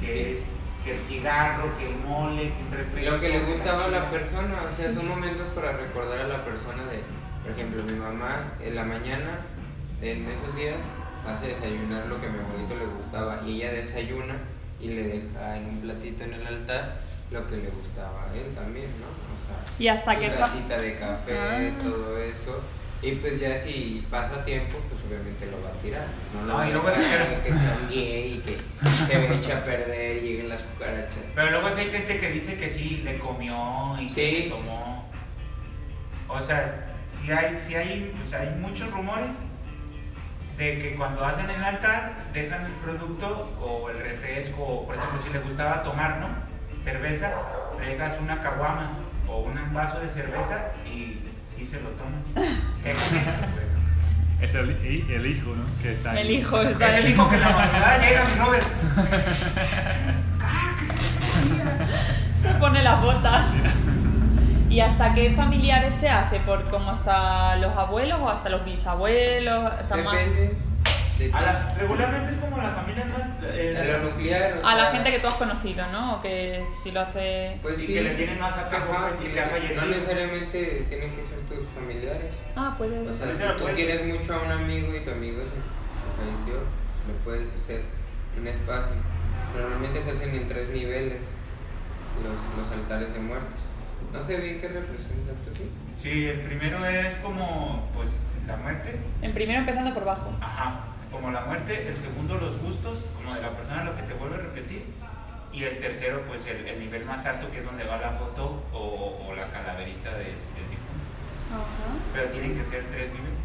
que 0.00 0.32
es 0.32 0.38
que 0.84 0.96
el 0.96 1.02
cigarro, 1.04 1.76
que 1.78 1.88
el 1.90 1.96
mole, 1.98 2.52
que 2.52 2.62
un 2.62 2.72
refresco. 2.72 3.10
Lo 3.12 3.20
que 3.20 3.28
le 3.28 3.44
gustaba 3.46 3.84
a 3.84 3.88
la 3.88 4.10
persona, 4.10 4.62
o 4.68 4.72
sea, 4.72 4.90
Sí. 4.90 4.96
son 4.96 5.08
momentos 5.08 5.46
para 5.54 5.72
recordar 5.76 6.18
a 6.24 6.28
la 6.28 6.44
persona 6.44 6.84
de, 6.86 7.02
por 7.42 7.52
ejemplo, 7.52 7.82
mi 7.84 7.92
mamá 7.98 8.52
en 8.60 8.74
la 8.74 8.84
mañana, 8.84 9.38
en 10.02 10.28
esos 10.28 10.54
días, 10.56 10.80
hace 11.26 11.48
desayunar 11.48 12.06
lo 12.06 12.20
que 12.20 12.26
a 12.26 12.30
mi 12.30 12.38
abuelito 12.38 12.74
le 12.76 12.86
gustaba 12.86 13.40
y 13.46 13.56
ella 13.62 13.72
desayuna 13.72 14.36
y 14.80 14.88
le 14.88 15.02
deja 15.04 15.56
en 15.56 15.66
un 15.68 15.80
platito 15.80 16.24
en 16.24 16.34
el 16.34 16.46
altar 16.46 17.00
lo 17.30 17.46
que 17.46 17.56
le 17.56 17.68
gustaba 17.70 18.24
a 18.30 18.34
él 18.36 18.52
también, 18.54 18.86
¿no? 19.00 19.06
O 19.06 19.38
sea, 19.46 19.56
Y 19.78 19.88
hasta 19.88 20.14
su 20.14 20.20
que... 20.20 20.28
tacita 20.28 20.76
de 20.78 20.94
café, 20.98 21.38
Ah. 21.38 21.82
todo 21.82 22.18
eso. 22.18 22.60
Y 23.02 23.12
pues 23.16 23.38
ya 23.38 23.54
si 23.54 24.06
pasa 24.10 24.44
tiempo, 24.46 24.78
pues 24.88 25.02
obviamente 25.06 25.44
lo 25.46 25.62
va 25.62 25.68
a 25.70 25.82
tirar. 25.82 26.06
No 26.32 26.40
lo 26.42 26.46
No, 26.46 26.54
va 26.58 26.66
y 26.66 26.70
a 26.70 26.72
luego 26.72 26.88
dejar 26.88 27.42
que 27.42 27.48
se 27.52 27.66
hundie 27.82 28.26
y 28.28 28.38
que 28.38 28.58
se 29.06 29.34
eche 29.34 29.52
a 29.52 29.64
perder 29.64 30.16
y 30.18 30.20
lleguen 30.28 30.48
las 30.48 30.62
cucarachas. 30.62 31.24
Pero 31.34 31.50
luego 31.50 31.66
hay 31.66 31.90
gente 31.90 32.18
que 32.18 32.30
dice 32.30 32.56
que 32.56 32.70
sí, 32.70 33.02
le 33.04 33.18
comió 33.18 33.98
y 34.00 34.08
Sí. 34.08 34.14
que 34.14 34.32
le 34.44 34.50
tomó. 34.50 35.06
O 36.28 36.40
sea, 36.40 36.94
sí 37.12 37.30
hay, 37.30 37.58
sí 37.60 37.74
hay, 37.74 38.10
sea, 38.28 38.40
hay 38.40 38.50
muchos 38.58 38.90
rumores 38.90 39.30
de 40.58 40.78
que 40.78 40.94
cuando 40.96 41.24
hacen 41.24 41.50
el 41.50 41.62
altar 41.62 42.12
dejan 42.32 42.64
el 42.66 42.72
producto 42.72 43.52
o 43.60 43.90
el 43.90 43.98
refresco, 43.98 44.62
o 44.62 44.86
por 44.86 44.96
ejemplo 44.96 45.20
si 45.22 45.30
le 45.32 45.40
gustaba 45.40 45.82
tomar, 45.82 46.18
¿no? 46.18 46.28
Cerveza, 46.82 47.32
le 47.80 47.86
dejas 47.88 48.14
una 48.20 48.40
caguama 48.42 48.90
o 49.28 49.40
un 49.40 49.74
vaso 49.74 50.00
de 50.00 50.08
cerveza 50.08 50.72
y 50.86 51.20
sí 51.56 51.66
se 51.66 51.80
lo 51.80 51.90
toman. 51.90 52.22
Es 54.40 54.52
el, 54.56 54.70
el 55.08 55.26
hijo, 55.26 55.54
¿no? 55.54 55.64
Que 55.80 55.92
está 55.92 56.10
El 56.12 56.18
ahí. 56.26 56.34
hijo 56.34 56.60
Es 56.60 56.70
está 56.70 56.98
el 56.98 57.06
ahí. 57.06 57.12
hijo 57.12 57.28
que 57.30 57.36
en 57.36 57.40
la 57.40 57.50
madrugada 57.50 57.98
llega 57.98 58.24
mi 58.24 58.34
Robert. 58.44 58.64
Se 62.42 62.48
pone 62.58 62.82
las 62.82 63.00
botas. 63.00 63.54
¿Y 64.74 64.80
hasta 64.80 65.14
qué 65.14 65.30
familiares 65.34 65.94
se 65.94 66.08
hace? 66.08 66.40
¿Por 66.40 66.64
como 66.68 66.90
hasta 66.90 67.54
los 67.56 67.76
abuelos 67.76 68.18
o 68.20 68.28
hasta 68.28 68.48
los 68.48 68.64
bisabuelos? 68.64 69.70
Hasta 69.72 69.96
más- 69.98 70.16
Depende 70.16 70.56
de 71.16 71.32
A 71.32 71.42
la- 71.42 71.74
regularmente 71.78 72.32
es 72.32 72.38
como 72.38 72.56
la 72.60 72.70
familia 72.70 73.04
más. 73.04 73.28
eh, 73.54 73.78
A 73.78 73.98
lo 73.98 74.10
nuclear. 74.10 74.58
o 74.60 74.66
A 74.66 74.74
la 74.74 74.90
gente 74.90 75.12
que 75.12 75.20
tú 75.20 75.28
has 75.28 75.34
conocido, 75.34 75.86
¿no? 75.92 76.14
O 76.16 76.20
que 76.22 76.64
si 76.66 76.90
lo 76.90 77.02
hace... 77.02 77.56
Pues 77.62 77.78
y 77.78 77.86
sí. 77.86 77.94
que 77.94 78.02
le 78.02 78.14
tienen 78.16 78.40
más 78.40 78.58
apego, 78.58 78.92
Ajá, 78.92 79.10
pues, 79.10 79.20
y 79.20 79.26
y 79.28 79.32
que 79.32 79.40
ha 79.40 79.44
no 79.44 79.50
fallecido. 79.52 79.84
necesariamente 79.86 80.86
tienen 80.88 81.10
que 81.14 81.22
ser 81.22 81.38
tus 81.48 81.68
familiares. 81.68 82.34
Ah, 82.56 82.74
puede... 82.76 82.98
O 83.08 83.12
sea, 83.12 83.26
Pues 83.26 83.36
si 83.36 83.42
tú 83.44 83.58
puedes- 83.60 83.76
quieres 83.76 84.04
mucho 84.04 84.34
a 84.34 84.42
un 84.42 84.50
amigo 84.50 84.92
y 84.92 85.00
tu 85.04 85.10
amigo 85.12 85.38
se, 85.44 85.54
se 85.54 86.06
falleció, 86.18 86.54
pues 87.04 87.06
le 87.06 87.14
puedes 87.22 87.48
hacer 87.54 87.82
un 88.36 88.48
espacio. 88.48 88.96
Normalmente 89.56 90.02
se 90.02 90.10
hacen 90.10 90.34
en 90.34 90.48
tres 90.48 90.68
niveles 90.70 91.22
los, 92.24 92.58
los 92.58 92.72
altares 92.72 93.12
de 93.14 93.20
muertos. 93.20 93.60
No 94.12 94.22
sé 94.22 94.36
bien 94.38 94.60
qué 94.60 94.68
representan, 94.68 95.34
¿tú 95.44 95.50
sí? 95.56 95.70
Sí, 96.00 96.26
el 96.28 96.40
primero 96.40 96.84
es 96.86 97.14
como 97.16 97.88
pues 97.94 98.08
la 98.46 98.56
muerte. 98.56 98.98
En 99.22 99.32
primero 99.34 99.60
empezando 99.60 99.92
por 99.94 100.04
bajo. 100.04 100.32
Ajá, 100.40 100.80
como 101.10 101.30
la 101.30 101.40
muerte. 101.42 101.88
El 101.88 101.96
segundo, 101.96 102.36
los 102.36 102.58
gustos, 102.60 103.04
como 103.16 103.34
de 103.34 103.42
la 103.42 103.50
persona 103.56 103.84
lo 103.84 103.96
que 103.96 104.02
te 104.02 104.14
vuelve 104.14 104.36
a 104.36 104.38
repetir. 104.38 104.84
Y 105.52 105.62
el 105.64 105.78
tercero, 105.78 106.22
pues 106.26 106.44
el, 106.46 106.66
el 106.66 106.80
nivel 106.80 107.04
más 107.04 107.24
alto, 107.26 107.50
que 107.52 107.58
es 107.60 107.64
donde 107.64 107.84
va 107.84 107.96
la 107.98 108.10
foto 108.12 108.64
o, 108.72 109.24
o 109.28 109.34
la 109.34 109.46
calaverita 109.50 110.10
de- 110.10 110.24
del 110.24 110.66
difunto. 110.68 111.04
Ajá. 111.52 111.94
Pero 112.12 112.26
tienen 112.30 112.56
que 112.56 112.64
ser 112.64 112.82
tres 112.92 113.10
niveles. 113.12 113.38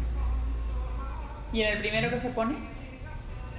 ¿Y 1.52 1.62
en 1.62 1.72
el 1.74 1.78
primero 1.78 2.10
que 2.10 2.18
se 2.18 2.30
pone? 2.30 2.56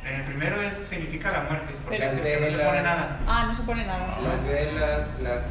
En 0.05 0.15
el 0.15 0.23
primero 0.25 0.61
es, 0.61 0.75
significa 0.77 1.31
la 1.31 1.41
muerte, 1.43 1.73
porque 1.83 1.97
Pero- 1.99 2.11
es 2.11 2.17
el 2.17 2.23
que 2.23 2.51
no 2.51 2.57
se 2.57 2.65
pone 2.65 2.81
nada. 2.81 3.19
Ah, 3.27 3.45
no 3.47 3.53
se 3.53 3.63
pone 3.63 3.85
nada. 3.85 4.19
Las 4.19 4.43
velas, 4.43 5.07
la 5.21 5.43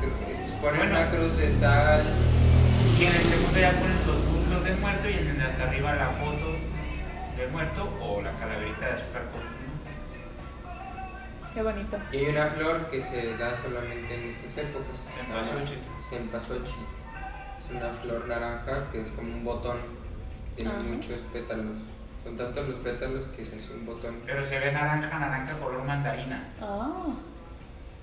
ponen 0.60 0.78
Bueno. 0.80 0.94
una 0.94 1.10
cruz 1.10 1.36
de 1.36 1.50
sal. 1.58 2.04
Y 2.98 3.04
en 3.04 3.12
el 3.16 3.22
segundo 3.22 3.58
ya 3.58 3.70
ponen 3.72 4.06
los 4.06 4.18
muslos 4.24 4.64
del 4.64 4.76
muerto 4.78 5.08
y 5.08 5.12
en 5.14 5.28
el 5.28 5.38
de 5.38 5.44
hasta 5.44 5.64
arriba 5.64 5.94
la 5.94 6.10
foto 6.10 6.56
del 7.36 7.50
muerto 7.50 7.88
o 8.02 8.20
la 8.22 8.32
calaverita 8.38 8.86
de 8.86 8.92
azúcar 8.92 9.22
con. 9.32 9.60
Qué 11.54 11.62
bonito. 11.62 11.96
Y 12.12 12.16
hay 12.18 12.26
una 12.26 12.46
flor 12.46 12.86
que 12.90 13.02
se 13.02 13.36
da 13.36 13.54
solamente 13.56 14.14
en 14.14 14.28
estas 14.28 14.56
épocas. 14.58 15.08
Cempasúchil. 15.98 16.84
Es 17.58 17.70
una 17.70 17.88
flor 18.02 18.28
naranja 18.28 18.84
que 18.92 19.00
es 19.02 19.10
como 19.10 19.32
un 19.32 19.44
botón. 19.44 19.78
que 20.56 20.62
Tiene 20.62 20.70
Ajá. 20.78 20.82
muchos 20.82 21.20
pétalos. 21.32 21.78
Son 22.22 22.36
tantos 22.36 22.68
los 22.68 22.76
pétalos 22.78 23.24
que 23.28 23.44
se 23.46 23.56
hace 23.56 23.72
un 23.72 23.86
botón. 23.86 24.16
Pero 24.26 24.44
se 24.44 24.58
ve 24.58 24.70
naranja, 24.72 25.18
naranja 25.18 25.54
color 25.58 25.82
mandarina. 25.84 26.44
Ah, 26.60 27.06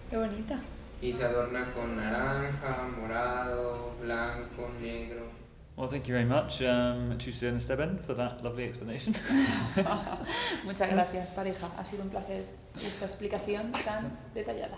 qué 0.10 0.18
bonita. 0.18 0.60
Y 1.02 1.14
se 1.14 1.24
adorna 1.26 1.72
con 1.74 1.96
naranja, 1.96 2.88
morado, 3.00 3.94
blanco, 4.02 4.70
negro. 4.82 5.28
Well, 5.76 5.88
thank 5.88 6.08
you 6.08 6.14
very 6.16 6.26
much, 6.26 6.62
um, 6.64 7.16
Tuesday 7.20 7.50
and 7.50 7.58
Esteban, 7.58 8.00
for 8.00 8.16
that 8.16 8.44
lovely 8.44 8.64
explanation. 8.64 9.14
Muchas 10.66 10.90
gracias, 10.90 11.32
pareja. 11.32 11.68
Ha 11.78 11.86
sido 11.86 12.02
un 12.02 12.10
placer 12.10 12.46
esta 12.76 13.06
explicación 13.06 13.72
tan 13.86 14.18
detallada. 14.34 14.78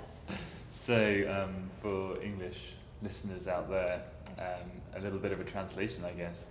So, 0.72 0.96
um, 1.30 1.70
for 1.82 2.22
English 2.22 2.74
listeners 3.02 3.48
out 3.48 3.70
there, 3.70 4.02
um, 4.40 4.70
a 4.94 5.00
little 5.00 5.20
bit 5.20 5.32
of 5.32 5.40
a 5.40 5.46
translation, 5.46 6.04
I 6.04 6.12
guess. 6.12 6.46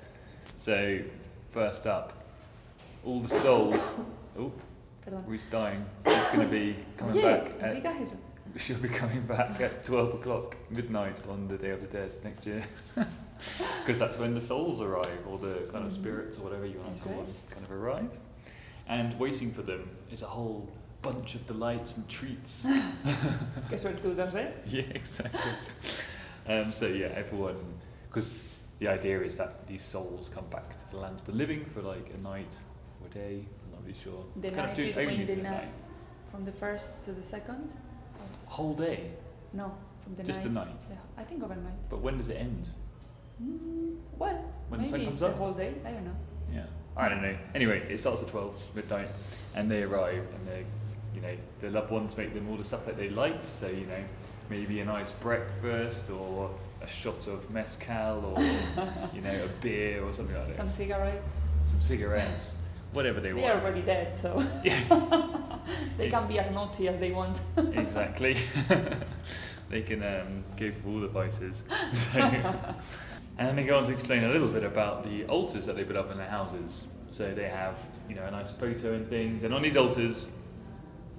So, 0.56 1.00
first 1.50 1.86
up, 1.86 2.14
all 3.04 3.20
the 3.20 3.28
souls. 3.28 3.92
Oh, 4.40 4.52
Perdón. 5.04 5.24
Ruth's 5.26 5.46
dying. 5.50 5.84
She's 6.06 6.14
going 6.32 6.46
to 6.46 6.46
be 6.46 6.76
coming 6.96 7.16
Oye, 7.16 7.22
back. 7.22 7.60
no 7.60 7.66
At, 7.66 7.74
digas 7.74 8.00
eso. 8.00 8.16
she'll 8.62 8.78
be 8.78 8.88
coming 8.88 9.22
back 9.22 9.60
at 9.60 9.84
12 9.84 10.14
o'clock 10.14 10.56
midnight 10.70 11.20
on 11.28 11.48
the 11.48 11.56
Day 11.56 11.70
of 11.70 11.80
the 11.80 11.86
Dead 11.86 12.12
next 12.24 12.46
year. 12.46 12.64
Because 13.84 14.00
that's 14.00 14.18
when 14.18 14.34
the 14.34 14.40
souls 14.40 14.80
arrive, 14.80 15.20
or 15.30 15.38
the 15.38 15.54
kind 15.70 15.86
of 15.86 15.92
Mhm. 15.92 16.00
spirits, 16.00 16.38
or 16.38 16.42
whatever 16.42 16.66
you 16.66 16.76
want 16.80 16.96
to 16.96 17.04
call 17.04 17.22
it, 17.22 17.32
kind 17.50 17.64
of 17.64 17.70
arrive. 17.70 18.10
And 18.88 19.16
waiting 19.20 19.52
for 19.52 19.62
them 19.62 19.88
is 20.10 20.22
a 20.22 20.26
whole 20.26 20.68
bunch 21.02 21.36
of 21.36 21.46
delights 21.46 21.96
and 21.96 22.08
treats. 22.08 22.66
Qué 23.70 23.78
suertudos, 23.78 24.34
¿eh? 24.34 24.50
yeah, 24.66 24.82
exactly. 24.92 25.52
um, 26.48 26.72
so 26.72 26.86
yeah, 26.88 27.12
everyone, 27.14 27.56
because 28.08 28.34
the 28.80 28.88
idea 28.88 29.20
is 29.22 29.36
that 29.36 29.68
these 29.68 29.84
souls 29.84 30.30
come 30.34 30.46
back 30.50 30.70
to 30.76 30.90
the 30.90 30.96
land 30.96 31.20
of 31.20 31.24
the 31.26 31.32
living 31.32 31.64
for 31.64 31.80
like 31.80 32.10
a 32.14 32.20
night 32.20 32.56
or 33.00 33.06
a 33.06 33.10
day. 33.10 33.44
I'm 33.64 33.70
not 33.72 33.82
really 33.82 33.94
sure. 33.94 34.24
The 34.34 34.48
kind 34.50 34.56
night 34.56 34.70
of 34.70 34.74
do 34.76 34.82
it 34.84 34.94
between 34.96 35.26
the 35.26 35.34
the 35.36 35.42
night. 35.42 35.62
night. 35.62 35.72
From 36.26 36.44
the 36.44 36.52
first 36.52 37.02
to 37.04 37.12
the 37.12 37.22
second? 37.22 37.74
Whole 38.48 38.74
day, 38.74 39.10
No, 39.52 39.72
from 40.02 40.14
the 40.16 40.22
just 40.24 40.44
night. 40.44 40.54
the 40.54 40.60
night. 40.60 40.74
Yeah, 40.90 40.96
I 41.16 41.22
think 41.24 41.42
overnight. 41.42 41.88
But 41.90 42.00
when 42.00 42.16
does 42.16 42.28
it 42.28 42.36
end? 42.40 42.66
Mm, 43.42 43.96
well, 44.18 44.44
When 44.68 44.80
the 44.80 44.86
sun 44.86 44.92
maybe 44.98 45.04
comes 45.04 45.16
it's 45.16 45.20
the 45.20 45.28
up? 45.28 45.36
whole 45.36 45.52
day. 45.52 45.74
I 45.84 45.90
don't 45.92 46.04
know. 46.04 46.16
Yeah, 46.52 46.64
I 46.96 47.08
don't 47.08 47.22
know. 47.22 47.36
Anyway, 47.54 47.80
it 47.88 47.98
starts 47.98 48.22
at 48.22 48.28
twelve 48.28 48.60
midnight, 48.74 49.08
and 49.54 49.70
they 49.70 49.82
arrive, 49.82 50.26
and 50.34 50.48
they, 50.48 50.64
you 51.14 51.20
know, 51.20 51.36
their 51.60 51.70
loved 51.70 51.90
ones 51.90 52.16
make 52.16 52.34
them 52.34 52.48
all 52.48 52.56
the 52.56 52.64
stuff 52.64 52.86
that 52.86 52.96
they 52.96 53.10
like. 53.10 53.40
So 53.44 53.68
you 53.68 53.86
know, 53.86 54.02
maybe 54.50 54.80
a 54.80 54.84
nice 54.84 55.12
breakfast 55.12 56.10
or 56.10 56.50
a 56.82 56.86
shot 56.86 57.26
of 57.28 57.50
mezcal 57.50 58.24
or 58.24 58.40
you 59.14 59.20
know 59.20 59.44
a 59.44 59.48
beer 59.60 60.02
or 60.02 60.12
something 60.14 60.36
like 60.36 60.48
that. 60.48 60.56
Some 60.56 60.70
cigarettes. 60.70 61.50
Some 61.70 61.80
cigarettes, 61.82 62.54
whatever 62.92 63.20
they 63.20 63.32
want. 63.32 63.44
They 63.44 63.50
are 63.50 63.60
already 63.60 63.82
dead, 63.82 64.14
so 64.16 64.38
they 65.96 66.08
can 66.08 66.26
be 66.26 66.38
as 66.38 66.50
naughty 66.50 66.88
as 66.88 66.98
they 66.98 67.10
want. 67.10 67.40
exactly. 67.56 68.36
they 69.70 69.82
can 69.82 70.02
um, 70.02 70.44
give 70.56 70.86
all 70.86 71.00
the 71.00 71.08
vices. 71.08 71.62
So, 71.92 72.74
and 73.38 73.56
they 73.56 73.62
go 73.64 73.78
on 73.78 73.86
to 73.86 73.92
explain 73.92 74.24
a 74.24 74.28
little 74.30 74.48
bit 74.48 74.64
about 74.64 75.04
the 75.04 75.24
altars 75.26 75.66
that 75.66 75.76
they 75.76 75.84
put 75.84 75.94
up 75.96 76.10
in 76.10 76.18
their 76.18 76.28
houses. 76.28 76.88
So 77.10 77.32
they 77.32 77.48
have, 77.48 77.78
you 78.08 78.16
know, 78.16 78.24
a 78.24 78.30
nice 78.32 78.50
photo 78.50 78.94
and 78.94 79.08
things, 79.08 79.44
and 79.44 79.54
on 79.54 79.62
these 79.62 79.76
altars, 79.76 80.30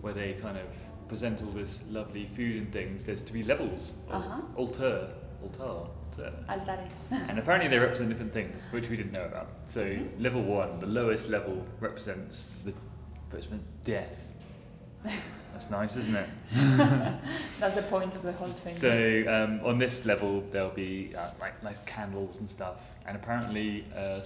where 0.01 0.13
they 0.13 0.33
kind 0.33 0.57
of 0.57 0.65
present 1.07 1.41
all 1.41 1.51
this 1.51 1.83
lovely 1.89 2.25
food 2.35 2.57
and 2.57 2.73
things, 2.73 3.05
there's 3.05 3.21
three 3.21 3.43
levels 3.43 3.93
of 4.09 4.21
Uh-huh. 4.21 4.41
altar, 4.57 5.09
altar, 5.43 5.63
altar. 5.63 6.33
Altares. 6.49 7.11
And 7.29 7.39
apparently 7.39 7.69
they 7.69 7.79
represent 7.79 8.09
different 8.09 8.33
things, 8.33 8.61
which 8.71 8.89
we 8.89 8.97
didn't 8.97 9.11
know 9.11 9.25
about. 9.25 9.47
So 9.67 9.83
Mhm. 9.83 10.21
level 10.21 10.43
one, 10.43 10.79
the 10.79 10.87
lowest 10.87 11.29
level, 11.29 11.65
represents 11.79 12.49
the 12.65 12.73
represents 13.31 13.71
death. 13.83 14.25
That's 15.03 15.69
nice, 15.79 15.95
isn't 15.95 16.15
it? 16.15 16.29
That's 17.59 17.75
the 17.75 17.83
point 17.89 18.15
of 18.15 18.21
the 18.21 18.31
whole 18.33 18.47
thing. 18.47 18.73
So 18.73 19.23
um, 19.27 19.65
on 19.65 19.77
this 19.77 20.05
level, 20.05 20.41
there'll 20.51 20.69
be 20.71 21.13
uh, 21.15 21.29
like 21.39 21.61
nice 21.63 21.81
candles 21.83 22.39
and 22.39 22.49
stuff, 22.49 22.79
and 23.05 23.15
apparently 23.15 23.85
uh, 23.95 24.21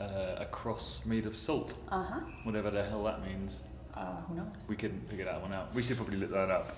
uh, 0.00 0.36
a 0.44 0.46
cross 0.50 1.04
made 1.06 1.26
of 1.26 1.34
salt, 1.36 1.74
uh 1.88 2.02
huh. 2.02 2.20
whatever 2.44 2.70
the 2.70 2.82
hell 2.84 3.04
that 3.04 3.24
means. 3.24 3.62
Uh, 3.94 4.16
who 4.28 4.34
knows? 4.36 4.66
We 4.68 4.76
couldn't 4.76 5.08
figure 5.08 5.24
that 5.24 5.40
one 5.42 5.52
out. 5.52 5.74
We 5.74 5.82
should 5.82 5.96
probably 5.96 6.18
look 6.18 6.30
that 6.30 6.50
up. 6.50 6.76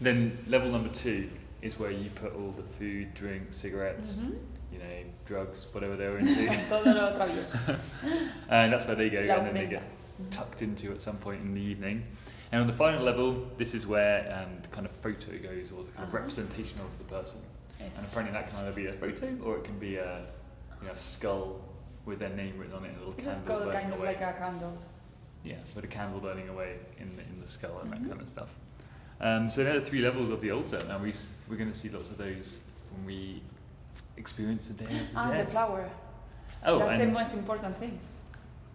then 0.00 0.38
level 0.48 0.70
number 0.70 0.88
two 0.88 1.28
is 1.64 1.78
where 1.78 1.90
you 1.90 2.10
put 2.10 2.34
all 2.36 2.52
the 2.52 2.62
food, 2.62 3.14
drinks, 3.14 3.56
cigarettes, 3.56 4.18
Mhm. 4.18 4.36
you 4.70 4.78
know, 4.78 4.84
drugs, 5.24 5.66
whatever 5.72 5.96
they're 5.96 6.18
into. 6.18 6.46
Todo 6.68 6.92
lo 6.92 7.12
travieso. 7.16 7.58
and 8.50 8.70
that's 8.72 8.86
where 8.86 8.94
they 8.96 9.08
go, 9.08 9.20
La 9.22 9.36
and 9.36 9.46
then 9.46 9.54
they 9.54 9.66
get 9.66 9.82
tucked 10.30 10.60
into 10.60 10.92
at 10.92 11.00
some 11.00 11.16
point 11.16 11.40
in 11.40 11.54
the 11.54 11.60
evening. 11.60 12.04
And 12.52 12.60
on 12.60 12.66
the 12.66 12.72
final 12.74 13.02
level, 13.02 13.48
this 13.56 13.74
is 13.74 13.86
where 13.86 14.20
um, 14.44 14.60
the 14.60 14.68
kind 14.68 14.86
of 14.86 14.92
photo 14.92 15.32
goes, 15.38 15.72
or 15.72 15.82
the 15.84 15.90
kind 15.90 16.04
of 16.06 16.08
Uh-huh. 16.08 16.18
representation 16.18 16.78
of 16.80 16.98
the 16.98 17.04
person. 17.04 17.40
Eso. 17.80 17.98
And 17.98 18.06
apparently 18.08 18.32
that 18.38 18.46
can 18.50 18.58
either 18.60 18.72
be 18.72 18.86
a 18.86 18.92
photo 18.92 19.26
or 19.42 19.56
it 19.56 19.64
can 19.64 19.78
be 19.78 19.96
a, 19.96 20.20
you 20.82 20.86
know, 20.86 20.92
a 20.92 20.96
skull 20.96 21.60
with 22.04 22.18
their 22.18 22.28
name 22.28 22.58
written 22.58 22.74
on 22.76 22.84
it 22.84 22.88
and 22.88 22.96
a 22.96 23.00
little 23.00 23.14
It's 23.16 23.26
a 23.26 23.32
skull 23.32 23.72
kind 23.72 23.90
of 23.92 23.98
away. 23.98 24.08
like 24.08 24.20
a 24.20 24.32
candle. 24.34 24.78
Yeah, 25.42 25.56
with 25.74 25.84
a 25.84 25.88
candle 25.88 26.20
burning 26.20 26.48
away 26.50 26.76
in 26.98 27.16
the, 27.16 27.22
in 27.22 27.40
the 27.40 27.48
skull 27.48 27.80
and 27.80 27.90
Mhm. 27.90 28.02
that 28.02 28.08
kind 28.10 28.20
of 28.20 28.28
stuff. 28.28 28.54
Um, 29.20 29.48
so 29.48 29.64
there 29.64 29.76
are 29.76 29.80
three 29.80 30.02
levels 30.02 30.30
of 30.30 30.40
the 30.40 30.50
altar, 30.50 30.78
and 30.88 31.02
we, 31.02 31.12
we're 31.48 31.56
going 31.56 31.70
to 31.72 31.78
see 31.78 31.88
lots 31.88 32.10
of 32.10 32.18
those 32.18 32.60
when 32.92 33.06
we 33.06 33.42
experience 34.16 34.68
the 34.68 34.84
day 34.84 34.90
of 34.94 35.12
the 35.12 35.18
Ah, 35.18 35.30
the 35.38 35.44
flower. 35.44 35.90
oh, 36.66 36.78
That's 36.78 36.98
the 36.98 37.06
most 37.06 37.34
important 37.34 37.76
thing. 37.78 37.98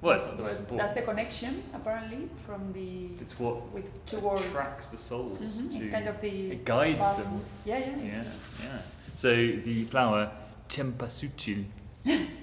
well, 0.02 0.16
it's 0.16 0.28
not 0.28 0.38
the 0.38 0.44
most 0.44 0.60
important. 0.60 0.80
That's 0.80 0.94
the 0.94 1.02
connection, 1.02 1.64
apparently, 1.74 2.30
from 2.46 2.72
the 2.74 3.10
it's 3.22 3.38
what 3.40 3.72
with 3.74 3.90
two 4.06 4.20
words. 4.20 4.46
attracts 4.46 4.88
the 4.88 4.98
souls. 4.98 5.40
Mhm, 5.62 5.76
It's 5.76 5.90
kind 5.90 6.08
of 6.08 6.20
the 6.22 6.52
it 6.52 6.66
guides 6.66 7.00
path- 7.00 7.18
them. 7.18 7.42
Yeah, 7.66 7.78
yeah. 7.80 7.98
Yeah, 7.98 8.24
yeah. 8.64 8.82
So 9.16 9.30
the 9.36 9.84
flower 9.86 10.32
Cempasúchil, 10.70 11.66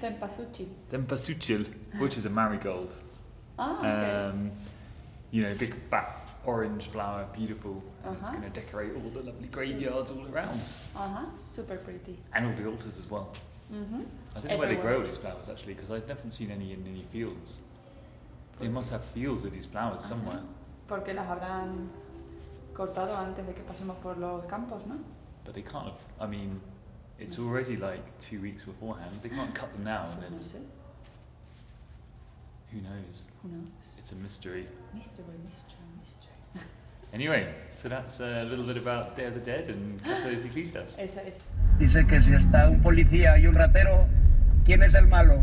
Cempasúchil. 0.00 0.68
Cempasúchil, 0.92 1.66
which 1.98 2.16
is 2.18 2.26
a 2.26 2.30
marigold. 2.30 2.92
Ah, 3.58 3.78
okay. 3.78 4.10
Um, 4.28 4.50
you 5.30 5.42
know, 5.42 5.54
big 5.54 5.74
fat 5.90 6.25
orange 6.46 6.86
flower, 6.88 7.26
beautiful. 7.34 7.82
and 8.04 8.16
It's 8.16 8.28
Uh-huh. 8.28 8.38
going 8.40 8.52
to 8.52 8.60
decorate 8.60 8.94
all 8.94 9.08
the 9.10 9.22
lovely 9.22 9.48
graveyards 9.48 10.10
all 10.12 10.26
around, 10.32 10.54
uh 10.94 11.08
huh. 11.08 11.26
Super 11.38 11.76
pretty. 11.76 12.18
and 12.32 12.46
all 12.46 12.52
the 12.54 12.66
altars 12.70 12.98
as 12.98 13.10
well. 13.10 13.28
Ujú. 13.70 14.06
I 14.36 14.40
don't 14.40 14.48
know 14.50 14.58
where 14.58 14.68
they 14.68 14.76
grow 14.80 15.02
these 15.02 15.18
flowers 15.18 15.48
actually, 15.48 15.74
because 15.74 15.90
I've 15.90 16.06
never 16.08 16.30
seen 16.30 16.50
any 16.52 16.72
in 16.72 16.86
any 16.86 17.02
fields. 17.04 17.58
They 18.60 18.68
must 18.68 18.90
have 18.92 19.04
fields 19.04 19.44
of 19.44 19.52
these 19.52 19.66
flowers 19.66 20.00
somewhere. 20.04 20.40
Porque 20.86 21.12
las 21.12 21.26
habrán 21.28 21.88
cortado 22.72 23.16
antes 23.16 23.44
de 23.46 23.52
que 23.52 23.62
pasemos 23.64 23.96
por 24.00 24.16
los 24.16 24.46
campos, 24.46 24.86
¿no? 24.86 24.98
But 25.44 25.54
they 25.54 25.62
can't 25.62 25.86
have. 25.88 25.98
I 26.20 26.26
mean, 26.26 26.60
it's 27.18 27.38
already 27.38 27.76
like 27.76 28.02
two 28.20 28.40
weeks 28.40 28.64
beforehand. 28.64 29.20
They 29.20 29.28
can't 29.30 29.52
cut 29.54 29.72
them 29.72 29.84
now 29.84 30.06
and 30.12 30.20
Pues 30.20 30.30
no 30.30 30.38
then. 30.38 30.42
sé. 30.42 30.66
Who 32.72 32.80
knows? 32.82 33.24
Who 33.42 33.48
knows? 33.48 33.96
It's 33.98 34.12
a 34.12 34.16
mystery. 34.16 34.66
Mystery, 34.94 35.36
mystery, 35.44 35.78
mystery. 35.98 36.32
Anyway, 37.12 37.46
so 37.80 37.88
that's 37.88 38.20
a 38.20 38.44
little 38.44 38.64
bit 38.64 38.76
about 38.76 39.16
Day 39.16 39.26
of 39.26 39.34
the 39.34 39.40
Dead 39.40 39.68
and 39.68 40.02
Casa 40.02 40.30
de 40.30 40.36
Ciclistas. 40.42 40.98
Eso 40.98 41.20
es. 41.26 41.52
Dice 41.78 42.06
que 42.06 42.20
si 42.20 42.34
está 42.34 42.68
un 42.68 42.82
policía 42.82 43.38
y 43.38 43.46
un 43.46 43.54
ratero, 43.54 44.06
¿quién 44.64 44.82
es 44.82 44.94
el 44.94 45.06
malo? 45.06 45.42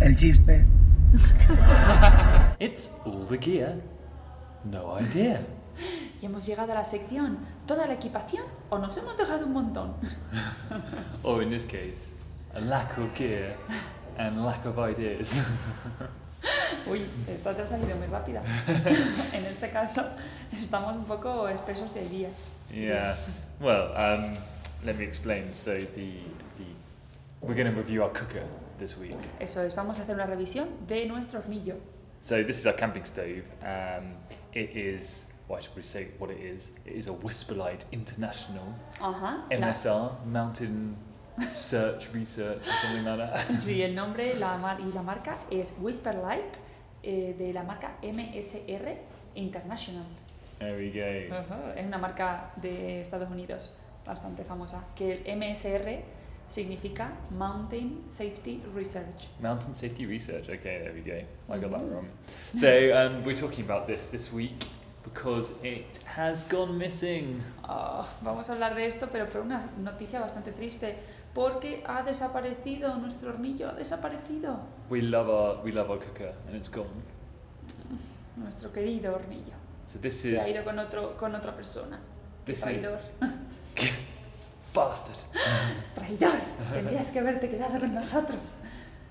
El 0.00 0.16
chiste. 0.16 0.64
It's 2.60 2.90
all 3.04 3.26
the 3.26 3.38
gear. 3.38 3.76
No 4.64 4.98
idea. 4.98 5.40
Y 6.20 6.26
hemos 6.26 6.44
llegado 6.44 6.72
a 6.72 6.74
la 6.74 6.84
sección 6.84 7.38
¿Toda 7.68 7.86
la 7.86 7.94
equipación 7.94 8.44
o 8.70 8.78
nos 8.78 8.96
hemos 8.96 9.18
dejado 9.18 9.44
un 9.46 9.52
montón? 9.52 9.94
or 11.22 11.42
in 11.42 11.50
this 11.50 11.66
case, 11.66 12.12
a 12.54 12.60
lack 12.60 12.96
of 12.96 13.14
gear 13.14 13.56
and 14.16 14.42
lack 14.44 14.64
of 14.64 14.78
ideas. 14.78 15.44
Uy, 16.86 17.06
esta 17.28 17.54
te 17.54 17.62
ha 17.62 17.66
salido 17.66 17.96
muy 17.96 18.06
rápida. 18.06 18.42
en 19.32 19.46
este 19.46 19.70
caso, 19.70 20.02
estamos 20.52 20.96
un 20.96 21.04
poco 21.04 21.48
espesos 21.48 21.92
de 21.94 22.08
días. 22.08 22.32
yeah. 22.72 23.16
Well, 23.60 23.90
um, 23.96 24.36
let 24.84 24.96
me 24.96 25.04
explain. 25.04 25.52
So 25.52 25.72
the 25.74 26.20
the 26.58 26.66
we're 27.40 27.54
going 27.54 27.72
to 27.72 27.78
review 27.78 28.02
our 28.02 28.10
cooker 28.10 28.44
this 28.78 28.96
week. 28.96 29.16
Eso 29.40 29.62
es, 29.62 29.74
vamos 29.74 29.98
a 29.98 30.02
hacer 30.02 30.14
una 30.14 30.26
revisión 30.26 30.68
de 30.86 31.06
nuestro 31.06 31.40
hornillo. 31.40 31.76
So 32.20 32.42
this 32.42 32.58
is 32.58 32.66
our 32.66 32.74
camping 32.76 33.04
stove. 33.04 33.44
Um, 33.62 34.14
it 34.52 34.70
is. 34.76 35.26
Well, 35.48 35.58
I 35.58 35.62
should 35.62 35.72
probably 35.72 35.82
say 35.84 36.08
what 36.18 36.30
it 36.30 36.40
is. 36.40 36.72
It 36.84 36.92
is 36.92 37.06
a 37.06 37.12
Whisperlight 37.12 37.84
International 37.90 38.74
Ajá. 39.00 39.44
la- 39.50 39.56
MSR 39.56 40.26
Mountain 40.26 40.96
Search 41.52 42.08
Research 42.12 42.58
or 42.66 42.72
something 42.82 43.04
like 43.04 43.18
that. 43.18 43.40
sí, 43.60 43.82
el 43.82 43.94
nombre 43.94 44.34
la 44.38 44.56
mar- 44.58 44.80
y 44.80 44.92
la 44.92 45.02
marca 45.02 45.38
es 45.50 45.76
Whisper 45.80 46.14
Light 46.16 46.56
eh, 47.02 47.34
de 47.38 47.52
la 47.52 47.62
marca 47.62 47.96
MSR 48.02 48.96
International. 49.34 50.04
There 50.58 50.76
we 50.76 50.90
go. 50.90 51.34
Ajá, 51.36 51.74
Es 51.76 51.86
una 51.86 51.98
marca 51.98 52.50
de 52.56 53.00
Estados 53.00 53.30
Unidos 53.30 53.76
bastante 54.04 54.42
famosa. 54.44 54.84
Que 54.96 55.12
el 55.24 55.36
MSR 55.38 56.02
significa 56.48 57.12
Mountain 57.30 58.04
Safety 58.08 58.62
Research. 58.74 59.28
Mountain 59.40 59.74
Safety 59.76 60.06
Research. 60.06 60.44
Okay, 60.48 60.80
there 60.80 60.92
we 60.92 61.02
go. 61.02 61.14
I 61.54 61.60
got 61.60 61.70
that 61.70 61.80
Mhm. 61.82 61.90
wrong. 61.92 62.08
So 62.56 62.66
um, 62.66 63.22
we're 63.24 63.38
talking 63.38 63.64
about 63.64 63.86
this 63.86 64.08
this 64.10 64.32
week 64.32 64.56
because 65.04 65.52
it 65.62 66.00
has 66.16 66.42
gone 66.48 66.76
missing. 66.76 67.40
Ah, 67.62 68.04
vamos 68.22 68.48
a 68.50 68.54
hablar 68.54 68.74
de 68.74 68.86
esto, 68.86 69.08
pero 69.12 69.26
por 69.26 69.42
una 69.42 69.70
noticia 69.78 70.18
bastante 70.20 70.52
triste, 70.52 70.96
porque 71.38 71.84
ha 71.86 72.02
desaparecido 72.02 72.96
nuestro 72.96 73.30
hornillo, 73.30 73.68
ha 73.68 73.72
desaparecido 73.74 74.58
We 74.90 75.02
love 75.02 75.28
our 75.28 75.64
we 75.64 75.70
love 75.70 75.88
our 75.88 76.00
cooker 76.00 76.32
and 76.48 76.56
it's 76.56 76.68
gone. 76.68 76.88
nuestro 78.36 78.72
querido 78.72 79.14
hornillo. 79.14 79.54
So 79.92 79.98
this 80.00 80.20
Se 80.20 80.34
is 80.34 80.38
ha 80.42 80.48
ido 80.48 80.64
con 80.64 80.78
otro 80.78 81.16
con 81.16 81.34
otra 81.34 81.54
persona. 81.54 82.00
This 82.44 82.58
is 82.58 82.64
traidor. 82.64 82.98
bastard. 84.74 85.16
Traidor. 85.94 86.40
Tendrías 86.72 87.10
que 87.12 87.20
haberte 87.20 87.48
quedado 87.48 87.78
con 87.80 87.94
nosotros. 87.94 88.40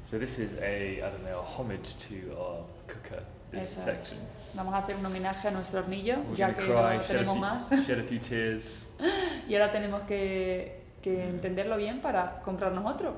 So 0.06 0.20
this 0.20 0.40
is 0.40 0.52
a 0.62 0.98
I 0.98 1.02
don't 1.02 1.24
know 1.24 1.40
a 1.40 1.44
homage 1.44 1.96
to 2.10 2.16
our 2.38 2.66
cooker. 2.88 3.24
This 3.52 3.72
Eso 3.78 3.86
section. 3.86 4.20
Vamos 4.56 4.74
a 4.74 4.80
hacer 4.80 4.98
un 4.98 5.06
homenaje 5.06 5.48
a 5.48 5.52
nuestro 5.52 5.80
hornillo, 5.80 6.16
We're 6.28 6.36
ya 6.36 6.54
que 6.54 6.64
cry, 6.64 6.74
no 6.74 6.90
shed, 6.90 7.00
a 7.00 7.08
tenemos 7.08 7.34
few, 7.36 7.42
más. 7.42 7.86
shed 7.88 8.00
a 8.00 8.04
few 8.04 8.20
tears. 8.20 8.84
Y 9.48 9.56
ahora 9.56 9.72
tenemos 9.72 10.04
que, 10.04 10.87
que 11.08 11.24
entenderlo 11.30 11.78
bien 11.78 12.02
para 12.02 12.42
comprarnos 12.44 12.86
otro. 12.86 13.16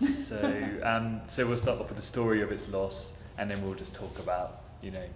So 0.00 0.36
um, 0.82 1.20
so 1.28 1.46
we'll 1.46 1.58
start 1.58 1.80
off 1.80 1.88
with 1.88 1.96
the 1.96 2.02
story 2.02 2.42
of 2.42 2.50
its 2.50 2.68
loss, 2.68 3.14
and 3.38 3.48
then 3.50 3.62
we'll 3.64 3.78
just 3.78 3.94
talk 3.94 4.18
about 4.18 4.50
you 4.82 4.90
know 4.90 5.06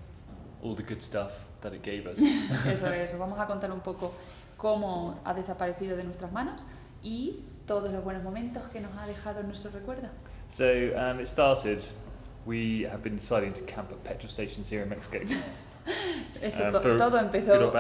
all 0.63 0.75
the 0.77 0.83
good 0.85 1.03
stuff 1.03 1.47
that 1.63 1.73
it 1.73 1.83
gave 1.83 2.07
us. 2.07 2.19
Eso 2.67 2.93
es, 2.93 3.13
os 3.15 3.19
vamos 3.19 3.39
a 3.41 3.47
contar 3.47 3.73
un 3.73 3.81
poco 3.81 4.15
cómo 4.57 5.19
ha 5.25 5.35
desaparecido 5.35 5.97
de 5.97 6.05
nuestras 6.05 6.31
manos 6.33 6.63
y 7.03 7.41
todos 7.67 7.91
los 7.93 8.03
buenos 8.05 8.23
momentos 8.23 8.63
que 8.69 8.81
nos 8.81 8.97
ha 8.97 9.07
dejado 9.07 9.41
en 9.41 9.47
nuestro 9.49 9.71
recuerdo. 9.73 10.09
So 10.49 10.65
um, 10.97 11.19
it 11.21 11.27
started. 11.27 11.85
We 12.47 12.85
have 12.89 13.03
been 13.03 13.17
deciding 13.17 13.53
to 13.55 13.63
camp 13.63 13.91
at 13.91 14.03
petrol 14.05 14.31
stations 14.31 14.71
here 14.71 14.83
in 14.83 14.89
Mexico. 14.89 15.19
Esto 16.41 16.65
Um, 16.69 16.73
to- 16.73 16.99
todo 16.99 17.19
empezó? 17.19 17.73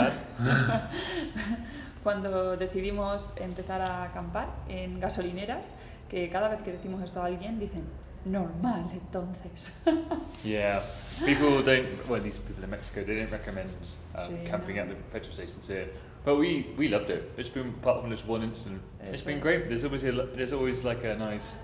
Cuando 2.08 2.56
decidimos 2.56 3.34
empezar 3.36 3.82
a 3.82 4.04
acampar 4.04 4.48
en 4.66 4.98
gasolineras, 4.98 5.74
que 6.08 6.30
cada 6.30 6.48
vez 6.48 6.62
que 6.62 6.72
decimos 6.72 7.02
esto 7.02 7.20
a 7.20 7.26
alguien 7.26 7.58
dicen, 7.58 7.84
normal 8.24 8.88
entonces. 8.92 9.72
Yeah, 10.42 10.80
people 11.26 11.62
don't. 11.62 11.86
Well, 12.08 12.22
these 12.22 12.38
people 12.40 12.64
in 12.64 12.70
Mexico 12.70 13.04
they 13.04 13.16
don't 13.16 13.30
recommend 13.30 13.68
um, 13.68 14.24
Sí, 14.24 14.44
camping 14.48 14.76
no. 14.76 14.82
at 14.84 14.88
the 14.88 14.94
petrol 15.12 15.34
stations 15.34 15.68
here. 15.68 15.88
But 16.24 16.36
we 16.38 16.72
we 16.78 16.88
loved 16.88 17.10
it. 17.10 17.30
It's 17.36 17.50
been 17.50 17.74
part 17.82 17.98
of 18.04 18.08
this 18.08 18.24
one 18.26 18.42
incident. 18.42 18.80
It's 19.02 19.20
Eso 19.20 19.26
been 19.26 19.38
es. 19.38 19.42
great. 19.42 19.68
There's 19.68 19.84
always 19.84 20.04
a, 20.04 20.12
there's 20.34 20.52
always 20.54 20.82
like 20.84 21.04
a 21.04 21.14
nice 21.16 21.58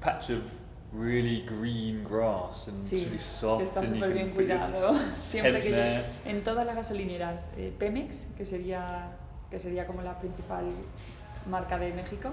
patch 0.00 0.30
of 0.30 0.42
really 0.92 1.42
green 1.46 2.02
grass 2.02 2.66
and 2.66 2.78
it's 2.78 2.90
Sí, 2.90 3.04
really 3.04 3.18
soft. 3.18 3.62
está 3.64 3.84
súper 3.86 4.12
bien 4.12 4.30
cuidado. 4.30 4.98
Siempre 5.22 5.60
que 5.60 6.02
en 6.24 6.42
todas 6.42 6.66
las 6.66 6.74
gasolineras 6.74 7.52
eh, 7.56 7.72
Pemex, 7.78 8.34
que 8.36 8.44
sería, 8.44 9.10
que 9.50 9.58
sería 9.58 9.86
como 9.86 10.02
la 10.02 10.18
principal 10.18 10.64
marca 11.48 11.78
de 11.78 11.92
México, 11.92 12.30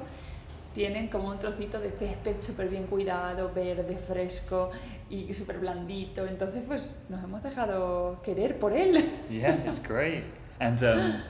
tienen 0.74 1.08
como 1.08 1.30
un 1.30 1.40
trocito 1.40 1.80
de 1.80 1.90
césped 1.92 2.40
súper 2.42 2.68
bien 2.68 2.86
cuidado, 2.88 3.52
verde, 3.54 3.98
fresco 3.98 4.72
y 5.10 5.34
súper 5.34 5.60
blandito. 5.60 6.26
Entonces, 6.28 6.64
pues 6.68 6.96
nos 7.08 7.24
hemos 7.24 7.42
dejado 7.42 8.22
querer 8.22 8.60
por 8.60 8.74
él. 8.74 9.04
Yeah, 9.30 9.56
it's 9.66 9.82
great. 9.82 10.24
And 10.60 10.82
um, 10.84 11.22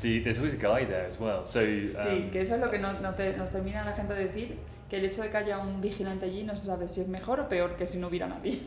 the, 0.00 0.20
there's 0.20 0.38
always 0.38 0.54
a 0.54 0.56
guy 0.58 0.84
there 0.86 1.06
as 1.08 1.18
well. 1.18 1.44
So 1.46 1.60
um, 1.60 1.94
Sí, 1.94 2.28
que 2.30 2.42
eso 2.42 2.54
es 2.54 2.60
lo 2.60 2.70
que 2.70 2.78
no- 2.78 3.00
no 3.00 3.14
te- 3.14 3.36
nos 3.36 3.50
termina 3.50 3.82
la 3.84 3.92
gente 3.92 4.14
de 4.14 4.26
decir, 4.26 4.58
que 4.88 4.98
el 4.98 5.04
hecho 5.06 5.22
de 5.22 5.30
que 5.30 5.36
haya 5.38 5.58
un 5.58 5.80
vigilante 5.80 6.26
allí 6.26 6.44
no 6.44 6.56
se 6.56 6.66
sabe 6.66 6.88
si 6.88 7.00
es 7.00 7.08
mejor 7.08 7.40
o 7.40 7.48
peor 7.48 7.74
que 7.74 7.86
si 7.86 7.98
no 7.98 8.06
hubiera 8.06 8.28
nadie. 8.28 8.60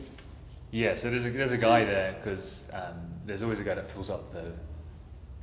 Yeah, 0.72 0.96
so 0.98 1.08
there's 1.08 1.24
a, 1.24 1.30
there's 1.30 1.52
a 1.52 1.56
guy 1.56 1.86
there 1.86 2.12
because 2.22 2.66
um, 2.74 3.24
there's 3.24 3.42
always 3.42 3.60
a 3.60 3.64
guy 3.64 3.74
that 3.74 3.86
fills 3.88 4.10
up 4.10 4.30
the. 4.32 4.42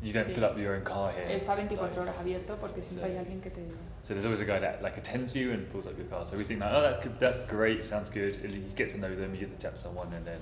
You 0.05 0.13
don't 0.13 0.27
fill 0.27 0.45
up 0.45 0.57
your 0.57 0.75
own 0.75 0.83
car 0.83 1.11
here. 1.11 1.25
Está 1.35 1.55
24 1.55 1.87
like- 1.87 1.99
horas 1.99 2.15
abierto 2.19 2.55
porque 2.57 2.81
siempre 2.81 3.09
Sí. 3.09 3.11
hay 3.13 3.17
alguien 3.17 3.41
que 3.41 3.49
te... 3.49 3.61
So 4.03 4.13
there's 4.13 4.25
always 4.25 4.41
a 4.41 4.45
guy 4.45 4.59
that 4.59 4.81
like 4.83 4.97
attends 4.97 5.35
you 5.35 5.51
and 5.51 5.67
fills 5.67 5.87
up 5.87 5.97
your 5.97 6.07
car. 6.07 6.25
So 6.27 6.37
we 6.37 6.43
think 6.43 6.59
like, 6.61 6.71
oh, 6.71 6.81
that 6.81 7.01
could, 7.01 7.19
that's 7.19 7.39
great, 7.47 7.83
sounds 7.85 8.09
good. 8.09 8.35
And 8.43 8.53
you 8.53 8.61
get 8.75 8.89
to 8.89 8.99
know 8.99 9.15
them, 9.15 9.33
you 9.33 9.41
get 9.41 9.51
to 9.51 9.59
chat 9.59 9.75
to 9.75 9.81
someone, 9.81 10.13
and 10.13 10.23
then 10.25 10.39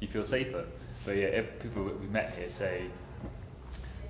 you 0.00 0.06
feel 0.08 0.24
safer. 0.26 0.64
But 1.06 1.16
yeah, 1.16 1.28
if 1.28 1.58
people 1.60 1.84
we 1.84 2.06
met 2.08 2.34
here 2.36 2.50
say 2.50 2.90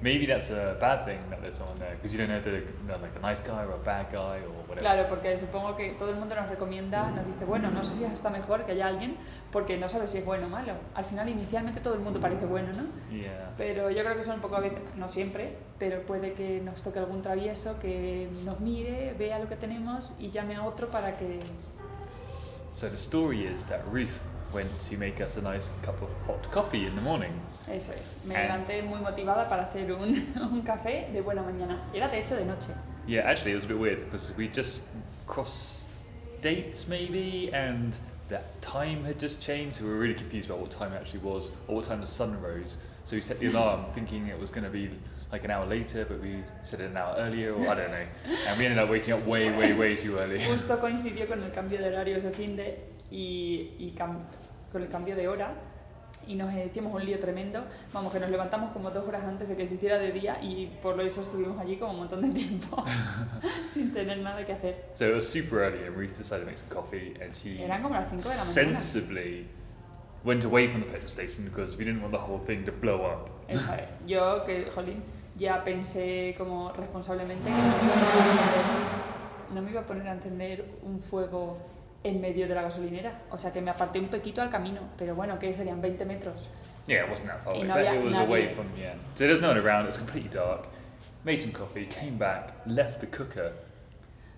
maybe 0.01 0.27
that's 0.27 0.51
a 0.51 0.77
bad 0.81 1.05
thing 1.05 1.19
that 1.31 1.41
there's 1.41 1.57
someone 1.57 1.79
there 1.79 1.95
because 1.95 2.13
you 2.13 2.19
don't 2.19 2.29
know 2.29 2.37
if 2.37 2.45
they're 2.45 2.61
you 2.61 2.87
know, 2.87 2.99
like 3.01 3.17
a 3.17 3.21
nice 3.21 3.41
guy 3.41 3.65
or 3.65 3.75
a 3.75 3.85
bad 3.85 4.07
guy 4.13 4.39
or 4.39 4.51
whatever. 4.67 4.81
Claro, 4.81 5.09
porque 5.09 5.37
supongo 5.39 5.77
que 5.77 5.91
todo 5.99 6.11
el 6.11 6.17
mundo 6.17 6.35
nos 6.35 6.49
recomienda, 6.49 7.11
nos 7.11 7.27
dice, 7.27 7.45
bueno, 7.45 7.71
no 7.71 7.83
sé 7.83 7.97
si 7.97 8.05
es 8.05 8.13
hasta 8.13 8.31
mejor 8.31 8.65
que 8.65 8.73
haya 8.73 8.87
alguien 8.87 9.17
porque 9.51 9.77
no 9.77 9.89
sabe 9.89 10.07
si 10.07 10.19
es 10.19 10.25
bueno 10.25 10.47
o 10.47 10.51
malo. 10.51 10.75
Al 10.95 11.05
final, 11.05 11.29
inicialmente 11.29 11.81
todo 11.81 11.95
el 11.95 12.01
mundo 12.01 12.21
parece 12.21 12.47
bueno, 12.47 12.73
¿no? 12.73 12.85
Yeah. 13.15 13.53
Pero 13.57 13.91
yo 13.91 14.03
creo 14.03 14.17
que 14.17 14.25
son 14.25 14.37
un 14.37 14.41
poco 14.41 14.57
a 14.57 14.61
veces, 14.61 14.81
no 14.97 15.09
siempre, 15.09 15.57
pero 15.79 16.03
puede 16.03 16.33
que 16.35 16.61
nos 16.61 16.83
toque 16.83 16.99
algún 16.99 17.23
travieso 17.23 17.79
que 17.79 18.29
nos 18.45 18.61
mire, 18.61 19.15
vea 19.19 19.39
lo 19.39 19.49
que 19.49 19.57
tenemos 19.57 20.13
y 20.19 20.31
llame 20.31 20.57
a 20.57 20.65
otro 20.65 20.89
para 20.89 21.17
que... 21.17 21.39
So 22.73 22.89
the 22.89 22.97
story 22.97 23.47
is 23.47 23.65
that 23.67 23.81
Ruth 23.91 24.29
went 24.53 24.69
to 24.89 24.97
make 24.97 25.21
us 25.21 25.37
a 25.37 25.43
nice 25.43 25.71
cup 25.83 26.01
of 26.03 26.09
hot 26.27 26.51
coffee 26.51 26.87
in 26.87 26.95
the 26.95 27.03
morning. 27.03 27.33
Eso 27.71 27.93
es, 27.93 28.25
me 28.27 28.35
Ah. 28.37 28.43
levanté 28.45 28.83
muy 28.83 29.01
motivada 29.01 29.49
para 29.49 29.63
hacer 29.65 29.91
un, 29.93 30.11
un 30.53 30.63
café 30.63 31.09
de 31.13 31.21
buena 31.21 31.43
mañana. 31.43 31.79
Era 31.95 32.09
de 32.09 32.21
hecho 32.21 32.37
de 32.37 32.45
noche. 32.45 32.69
Yeah, 33.07 33.23
actually, 33.29 33.53
it 33.53 33.57
was 33.57 33.65
a 33.65 33.69
bit 33.69 33.79
weird 33.79 34.05
because 34.05 34.33
we 34.37 34.49
just 34.49 34.83
crossed 35.27 35.85
dates 36.43 36.89
maybe, 36.89 37.51
and 37.53 37.95
the 38.29 38.41
time 38.61 39.05
had 39.05 39.19
just 39.21 39.41
changed. 39.43 39.77
So 39.77 39.85
we 39.85 39.91
were 39.91 39.99
really 39.99 40.15
confused 40.15 40.49
about 40.49 40.61
what 40.61 40.71
time 40.71 40.93
it 40.93 40.97
actually 40.97 41.21
was 41.21 41.51
or 41.69 41.77
what 41.77 41.85
time 41.85 42.01
the 42.01 42.07
sun 42.07 42.41
rose. 42.41 42.79
So 43.05 43.17
we 43.17 43.23
set 43.23 43.39
the 43.39 43.47
alarm 43.47 43.85
thinking 43.95 44.27
it 44.29 44.39
was 44.41 44.51
going 44.51 44.65
to 44.65 44.71
be 44.71 44.91
like 45.33 45.45
an 45.45 45.51
hour 45.51 45.67
later, 45.67 46.05
but 46.09 46.21
we 46.21 46.43
set 46.63 46.81
it 46.81 46.91
an 46.91 46.97
hour 46.97 47.15
earlier, 47.19 47.53
or 47.53 47.61
I 47.69 47.75
don't 47.75 47.91
know. 47.91 48.07
And 48.49 48.59
we 48.59 48.67
ended 48.67 48.79
up 48.79 48.89
waking 48.91 49.15
up 49.15 49.25
way, 49.27 49.51
way, 49.57 49.73
way 49.75 49.95
too 49.97 50.19
early. 50.19 50.39
Justo 50.41 50.77
coincidió 50.81 51.27
con 51.29 51.43
el 51.43 51.51
cambio 51.51 51.79
de 51.79 51.89
horario 51.89 52.17
ese 52.17 52.31
fin 52.33 52.57
de 52.57 52.77
y, 53.11 53.75
y 53.79 53.95
con 54.73 54.83
el 54.83 54.89
cambio 54.89 55.17
de 55.17 55.29
hora 55.29 55.55
y 56.27 56.35
nos 56.35 56.53
hicimos 56.53 56.93
un 56.93 57.05
lío 57.05 57.19
tremendo. 57.19 57.65
Vamos, 57.93 58.13
que 58.13 58.19
nos 58.19 58.31
levantamos 58.31 58.73
como 58.73 58.91
dos 58.91 59.07
horas 59.07 59.25
antes 59.25 59.49
de 59.49 59.57
que 59.57 59.67
se 59.67 59.77
hiciera 59.77 59.99
de 59.99 60.13
día 60.13 60.39
y 60.43 60.67
por 60.83 61.01
eso 61.01 61.21
estuvimos 61.21 61.59
allí 61.61 61.77
como 61.77 61.93
un 61.93 61.99
montón 62.01 62.23
de 62.23 62.31
tiempo 62.31 62.85
sin 63.69 63.93
tener 63.93 64.19
nada 64.19 64.45
que 64.45 64.53
hacer. 64.53 64.91
So 64.95 65.07
it 65.09 65.15
was 65.15 65.29
super 65.29 65.61
early, 65.61 65.87
and 65.87 65.97
Ruth 65.97 66.19
decided 66.19 66.45
to 66.45 66.47
make 66.47 66.59
some 66.59 66.69
coffee, 66.69 67.15
and 67.23 67.33
she 67.35 67.63
Eran 67.63 67.83
como 67.83 67.95
las 67.95 68.11
5 68.11 68.23
de 68.23 68.29
la 68.29 68.45
mañana. 68.45 68.83
sensibly 68.83 69.47
went 70.25 70.45
away 70.45 70.69
from 70.69 70.81
the 70.83 70.87
petrol 70.89 71.09
station 71.09 71.45
because 71.45 71.77
we 71.77 71.85
didn't 71.85 72.01
want 72.01 72.13
the 72.13 72.19
whole 72.19 72.41
thing 72.45 72.65
to 72.65 72.73
blow 72.73 73.05
up. 73.05 73.31
Esa 73.49 73.77
es. 73.77 74.01
Yo, 74.07 74.45
que, 74.45 74.67
jolín, 74.75 75.03
ya 75.37 75.63
pensé 75.63 76.35
como 76.37 76.73
responsablemente 76.73 77.45
que 77.45 77.55
no 77.55 77.63
me, 77.63 77.71
iba 77.71 77.93
a 77.93 78.27
poner 78.67 79.55
no 79.55 79.63
me 79.63 79.71
iba 79.71 79.81
a 79.81 79.87
poner 79.87 80.09
a 80.09 80.13
encender 80.13 80.65
un 80.83 80.99
fuego 80.99 81.59
en 82.05 82.21
medio 82.21 82.47
de 82.49 82.55
la 82.55 82.63
gasolinera. 82.63 83.23
O 83.31 83.39
sea 83.39 83.53
que 83.53 83.61
me 83.61 83.71
aparté 83.71 83.99
un 83.99 84.09
poquito 84.09 84.43
al 84.43 84.51
camino, 84.51 84.81
pero 84.97 85.15
bueno, 85.15 85.39
que 85.39 85.53
serían 85.55 85.81
20 85.81 86.05
metros. 86.05 86.49
Yeah, 86.87 87.05
it 87.05 87.11
wasn't 87.11 87.29
that 87.31 87.43
far 87.43 87.55
away, 87.55 87.65
no 87.67 87.75
but 87.75 87.83
it 87.85 88.05
was 88.05 88.17
away 88.17 88.43
nadie. 88.45 88.55
from 88.55 88.67
yeah. 88.79 88.95
So 89.15 89.19
there 89.25 89.31
was 89.33 89.41
no 89.41 89.49
one 89.49 89.59
around. 89.59 89.85
It 89.85 89.89
was 89.89 89.99
completely 89.99 90.31
dark. 90.31 90.67
Made 91.25 91.39
some 91.41 91.53
coffee, 91.53 91.87
came 91.87 92.17
back, 92.19 92.53
left 92.67 93.01
the 93.01 93.09
cooker 93.09 93.53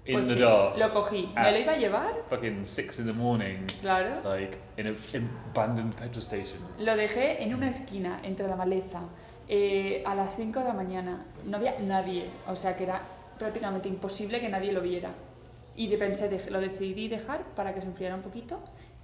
in 0.07 0.15
Pues 0.15 0.29
the 0.29 0.35
sí, 0.37 0.41
dark. 0.41 0.79
lo 0.79 0.91
cogí. 0.95 1.31
¿Me 1.35 1.53
lo 1.53 1.59
iba 1.59 1.73
a 1.73 1.77
llevar? 1.77 2.15
Fucking 2.31 2.65
six 2.65 2.99
in 2.99 3.07
the 3.07 3.13
morning, 3.13 3.67
Claro. 3.83 4.23
like 4.25 4.57
in 4.79 4.87
a 4.87 4.91
in 5.15 5.29
abandoned 5.53 5.95
petrol 5.95 6.23
station. 6.23 6.61
Lo 6.79 6.97
dejé 6.97 7.43
en 7.43 7.55
una 7.55 7.69
esquina, 7.69 8.21
entre 8.23 8.49
la 8.49 8.57
maleza, 8.57 9.03
eh, 9.47 10.03
a 10.07 10.15
las 10.15 10.35
5 10.37 10.61
de 10.61 10.65
la 10.67 10.73
mañana. 10.73 11.27
No 11.45 11.59
había 11.59 11.75
nadie, 11.81 12.25
o 12.47 12.57
sea 12.57 12.75
que 12.75 12.85
era 12.85 13.03
prácticamente 13.39 13.89
imposible 13.91 14.41
que 14.41 14.49
nadie 14.49 14.73
lo 14.73 14.81
viera. 14.81 15.11
Y 15.79 15.97
pensé, 15.97 16.29
lo 16.51 16.61
decidí 16.61 17.09
dejar 17.09 17.45
para 17.55 17.73
que 17.73 17.81
se 17.81 17.87
enfriara 17.87 18.15
un 18.17 18.23
poquito 18.23 18.59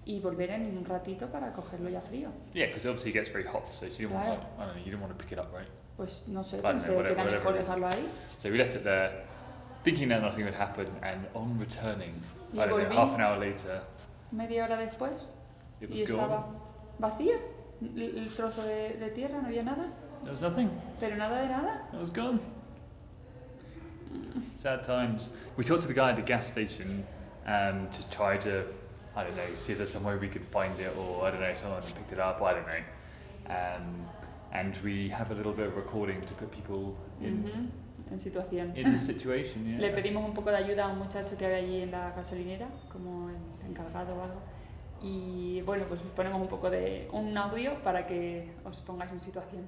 y 0.04 0.18
volver 0.18 0.50
en 0.50 0.76
un 0.76 0.84
ratito 0.84 1.28
para 1.30 1.52
cogerlo 1.52 1.88
ya 1.88 2.00
frío. 2.00 2.30
Yeah, 2.52 2.66
because 2.66 2.84
obviously 2.88 3.10
it 3.10 3.14
gets 3.14 3.30
very 3.32 3.44
hot, 3.46 3.66
so 3.66 3.86
you 3.86 3.92
didn't 3.92 4.12
want 4.12 4.24
Claro. 4.26 4.40
to, 4.40 4.46
I 4.62 4.66
don't 4.66 4.74
know, 4.74 4.78
you 4.84 4.90
didn't 4.90 5.00
want 5.00 5.16
to 5.16 5.24
pick 5.24 5.32
it 5.32 5.38
up, 5.38 5.52
right? 5.56 5.68
Pues 5.96 6.26
no 6.28 6.42
sé, 6.42 6.58
pensé 6.60 6.90
whatever- 6.96 7.14
que 7.14 7.22
era 7.22 7.30
mejor 7.30 7.54
dejarlo 7.54 7.86
ahí. 7.86 8.04
So 8.38 8.48
we 8.50 8.58
left 8.58 8.74
it 8.74 8.82
there, 8.82 9.24
thinking 9.84 10.08
that 10.08 10.20
nothing 10.20 10.44
would 10.44 10.56
happen, 10.60 10.88
and 11.02 11.26
on 11.34 11.58
returning, 11.60 12.12
Y 12.52 12.58
I 12.60 12.66
don't 12.68 12.88
know, 12.88 12.98
half 12.98 13.14
an 13.14 13.20
hour 13.20 13.38
later, 13.38 13.82
Media 14.32 14.64
hora 14.64 14.76
después 14.76 15.34
it 15.80 15.88
was 15.90 15.98
y 15.98 16.04
gone. 16.06 16.22
estaba 16.22 16.46
vacío. 16.98 17.34
El 17.80 18.18
el 18.18 18.28
trozo 18.34 18.62
de, 18.64 18.94
de 18.98 19.10
tierra, 19.10 19.40
no 19.40 19.46
había 19.46 19.62
nada. 19.62 19.86
There 20.22 20.32
was 20.32 20.40
nothing. 20.42 20.70
Pero 20.98 21.14
nada 21.16 21.40
de 21.40 21.48
nada. 21.48 21.88
It 21.92 22.00
was 22.00 22.12
gone. 22.12 22.40
Sad 24.56 24.84
times. 24.84 25.30
We 25.56 25.64
talked 25.64 25.82
to 25.82 25.88
the 25.88 25.94
guy 25.94 26.10
at 26.10 26.16
the 26.16 26.22
gas 26.22 26.46
station 26.46 27.06
um, 27.46 27.88
to 27.90 28.10
try 28.10 28.36
to, 28.38 28.64
I 29.16 29.24
don't 29.24 29.36
know, 29.36 29.54
see 29.54 29.72
if 29.72 29.78
there's 29.78 29.92
somewhere 29.92 30.16
we 30.18 30.28
could 30.28 30.44
find 30.44 30.78
it, 30.80 30.96
or 30.96 31.26
I 31.26 31.30
don't 31.30 31.40
know, 31.40 31.54
someone 31.54 31.82
picked 31.82 32.12
it 32.12 32.18
up. 32.20 32.40
I 32.42 32.52
don't 32.54 32.66
know. 32.66 32.82
Um, 33.46 34.06
and 34.52 34.76
we 34.84 35.08
have 35.10 35.30
a 35.30 35.34
little 35.34 35.52
bit 35.52 35.66
of 35.66 35.76
recording 35.76 36.20
to 36.22 36.34
put 36.34 36.50
people 36.50 36.96
in 37.20 37.44
Ujú, 37.44 38.12
En 38.12 38.18
situación. 38.20 38.72
in 38.76 38.92
the 38.92 38.98
situation. 38.98 39.64
Yeah. 39.68 39.80
Le 39.80 39.90
pedimos 39.92 40.24
un 40.24 40.32
poco 40.34 40.50
de 40.50 40.56
ayuda 40.58 40.84
a 40.84 40.88
un 40.88 40.98
muchacho 40.98 41.36
que 41.36 41.44
había 41.46 41.58
allí 41.58 41.80
en 41.82 41.90
la 41.90 42.10
gasolinera, 42.12 42.68
como 42.92 43.28
el 43.30 43.68
encargado 43.68 44.14
o 44.14 44.22
algo. 44.22 44.40
Y 45.02 45.60
bueno, 45.62 45.84
pues 45.88 46.00
os 46.02 46.12
ponemos 46.12 46.40
un 46.40 46.48
poco 46.48 46.70
de 46.70 47.08
un 47.12 47.36
audio 47.36 47.74
para 47.82 48.06
que 48.06 48.52
os 48.64 48.80
pongáis 48.80 49.10
en 49.12 49.20
situación. 49.20 49.66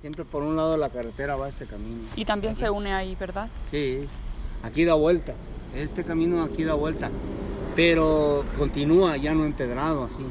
Siempre 0.00 0.24
por 0.24 0.42
un 0.42 0.56
lado 0.56 0.72
de 0.72 0.78
la 0.78 0.88
carretera 0.88 1.36
va 1.36 1.48
este 1.48 1.66
camino. 1.66 2.02
Y 2.16 2.24
también 2.24 2.54
se 2.56 2.70
une 2.70 2.94
ahí, 2.94 3.14
¿verdad? 3.20 3.48
Sí, 3.70 4.06
aquí 4.62 4.84
da 4.84 4.94
vuelta. 4.94 5.34
Este 5.74 6.02
camino 6.04 6.42
aquí 6.42 6.64
da 6.64 6.72
vuelta. 6.74 7.10
Pero 7.74 8.44
continúa 8.56 9.16
ya 9.18 9.34
no 9.34 9.44
empedrado 9.44 10.04
así. 10.04 10.24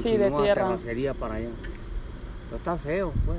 Sí, 0.00 0.10
de 0.16 0.18
Continúa 0.30 0.42
tierra. 0.44 0.64
terracería 0.66 1.14
para 1.14 1.34
allá. 1.34 1.48
Pero 2.44 2.56
está 2.58 2.76
feo, 2.76 3.12
pues. 3.26 3.38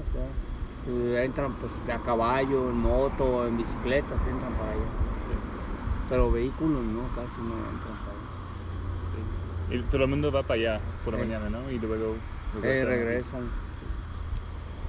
Y 0.87 1.15
Entran 1.15 1.53
pues 1.53 1.71
de 1.87 1.93
a 1.93 1.99
caballo, 1.99 2.69
en 2.69 2.77
moto, 2.77 3.47
en 3.47 3.55
bicicletas, 3.55 4.19
entran 4.27 4.51
para 4.53 4.71
allá. 4.71 4.85
Pero 6.09 6.29
vehículos 6.31 6.83
no, 6.83 7.03
casi 7.15 7.39
no 7.41 7.55
entran 7.55 7.97
para 8.03 8.17
allá. 9.71 9.79
Y 9.79 9.81
todo 9.89 10.03
el 10.03 10.09
mundo 10.09 10.29
va 10.31 10.43
para 10.43 10.59
allá 10.59 10.79
por 11.05 11.13
la 11.13 11.21
Sí. 11.21 11.25
mañana, 11.25 11.49
¿no? 11.49 11.71
Y 11.71 11.79
luego 11.79 12.15
Eh, 12.63 12.83
regresan. 12.83 13.43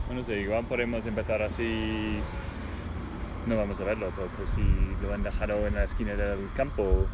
Bueno, 0.07 0.23
sí, 0.27 0.33
igual 0.33 0.65
podemos 0.65 1.05
empezar 1.07 1.43
así. 1.43 2.19
No 3.47 3.57
vamos 3.57 3.81
a 3.81 3.85
verlo, 3.85 4.11
porque 4.15 4.51
si 4.55 4.63
lo 5.05 5.13
han 5.15 5.23
dejado 5.23 5.67
en 5.67 5.75
la 5.75 5.85
esquina 5.85 6.13
del 6.15 6.49
campo, 6.55 7.07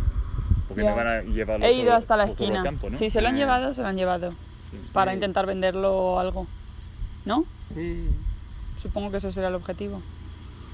porque 0.68 0.82
Ya. 0.82 0.90
no 0.90 0.96
van 0.96 1.06
a 1.06 1.20
llevarlo 1.22 1.64
He 1.64 1.72
ido 1.72 1.86
todo- 1.86 1.94
hasta 1.96 2.16
la 2.16 2.24
esquina. 2.24 2.62
campo, 2.62 2.90
¿no? 2.90 2.98
Si 2.98 3.08
se 3.08 3.22
lo 3.22 3.28
han 3.28 3.36
Eh. 3.36 3.38
llevado, 3.38 3.72
se 3.74 3.80
lo 3.82 3.88
han 3.88 3.96
llevado. 3.96 4.32
Sí. 4.70 4.78
Para 4.92 5.12
Sí. 5.12 5.16
intentar 5.16 5.46
venderlo 5.46 5.96
o 5.96 6.18
algo. 6.18 6.46
¿No? 7.24 7.44
Sí, 7.74 8.08
Supongo 8.76 9.10
que 9.10 9.16
ese 9.16 9.32
será 9.32 9.48
el 9.48 9.54
objetivo. 9.54 10.00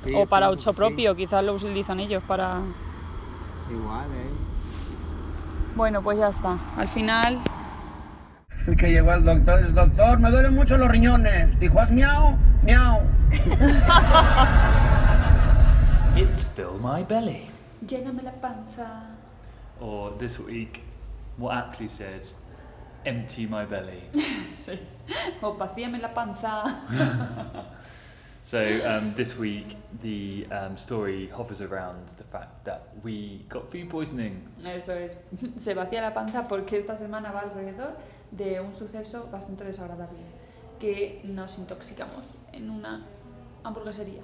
sí, 0.05 0.13
o 0.15 0.27
para 0.27 0.51
uso 0.51 0.73
propio, 0.75 1.15
quizás 1.17 1.43
lo 1.43 1.55
utilizan 1.55 1.99
ellos 2.01 2.23
para... 2.27 2.59
Igual, 3.71 4.05
eh. 4.11 4.31
Bueno, 5.75 6.03
pues 6.03 6.19
ya 6.19 6.29
está. 6.29 6.59
Al 6.77 6.89
final 6.89 7.41
El 8.67 8.77
que 8.77 8.91
llegó 8.91 9.11
al 9.11 9.25
doctor 9.25 9.61
es, 9.61 9.75
doctor, 9.75 10.19
me 10.19 10.31
duelen 10.31 10.55
mucho 10.55 10.79
los 10.79 10.91
riñones. 10.91 11.59
Dijo, 11.61 11.79
haz 11.79 11.91
miau, 11.91 12.39
miau. 12.63 13.03
It's 16.17 16.45
fill 16.45 16.79
my 16.81 17.03
belly. 17.03 17.51
Lléname 17.87 18.23
la 18.23 18.33
panza. 18.33 19.03
Or 19.81 20.13
this 20.19 20.39
week, 20.39 20.83
what 21.37 21.55
aptly 21.55 21.89
said, 21.89 22.23
empty 23.05 23.47
my 23.47 23.67
belly. 23.67 24.05
Sí. 24.49 24.79
O 25.43 25.59
vacíame 25.59 26.01
la 26.01 26.15
panza. 26.15 26.65
so 28.43 28.59
um, 28.87 29.13
this 29.15 29.37
week, 29.37 29.77
the 30.01 30.47
um, 30.51 30.79
story 30.79 31.29
hovers 31.29 31.61
around 31.61 32.09
the 32.17 32.25
fact 32.25 32.65
that 32.65 32.89
we 33.03 33.45
got 33.51 33.71
food 33.71 33.91
poisoning. 33.91 34.49
Eso 34.65 34.95
es. 34.95 35.19
Se 35.59 35.75
vacía 35.75 36.01
la 36.01 36.15
panza 36.15 36.49
porque 36.49 36.79
esta 36.79 36.97
semana 36.97 37.31
va 37.31 37.41
alrededor 37.41 37.95
de 38.37 38.61
un 38.61 38.73
suceso 38.73 39.29
bastante 39.31 39.65
desagradable. 39.65 40.19
Que 40.79 41.21
nos 41.25 41.59
intoxicamos 41.59 42.35
en 42.53 42.71
una 42.71 43.07
hamburguesería. 43.63 44.23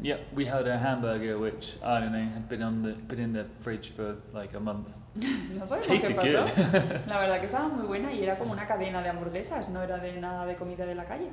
Yep, 0.00 0.32
we 0.36 0.46
had 0.46 0.68
a 0.68 0.78
hamburger 0.78 1.36
which 1.38 1.76
I 1.82 1.98
don't 2.00 2.12
know 2.12 2.22
had 2.22 2.48
been 2.48 2.62
on 2.62 2.82
the 2.84 2.92
been 2.92 3.18
in 3.18 3.32
the 3.32 3.46
fridge 3.60 3.90
for 3.96 4.16
like 4.32 4.54
a 4.56 4.60
month. 4.60 5.02
No 5.52 5.66
sabemos 5.66 6.04
qué 6.04 6.14
pasó. 6.14 6.44
La 7.08 7.18
verdad 7.18 7.40
que 7.40 7.46
estaba 7.46 7.68
muy 7.68 7.84
buena 7.84 8.12
y 8.12 8.22
era 8.22 8.38
como 8.38 8.52
una 8.52 8.64
cadena 8.64 9.02
de 9.02 9.08
hamburguesas, 9.08 9.68
no 9.70 9.82
era 9.82 9.98
de 9.98 10.20
nada 10.20 10.46
de 10.46 10.54
comida 10.54 10.86
de 10.86 10.94
la 10.94 11.04
calle. 11.04 11.30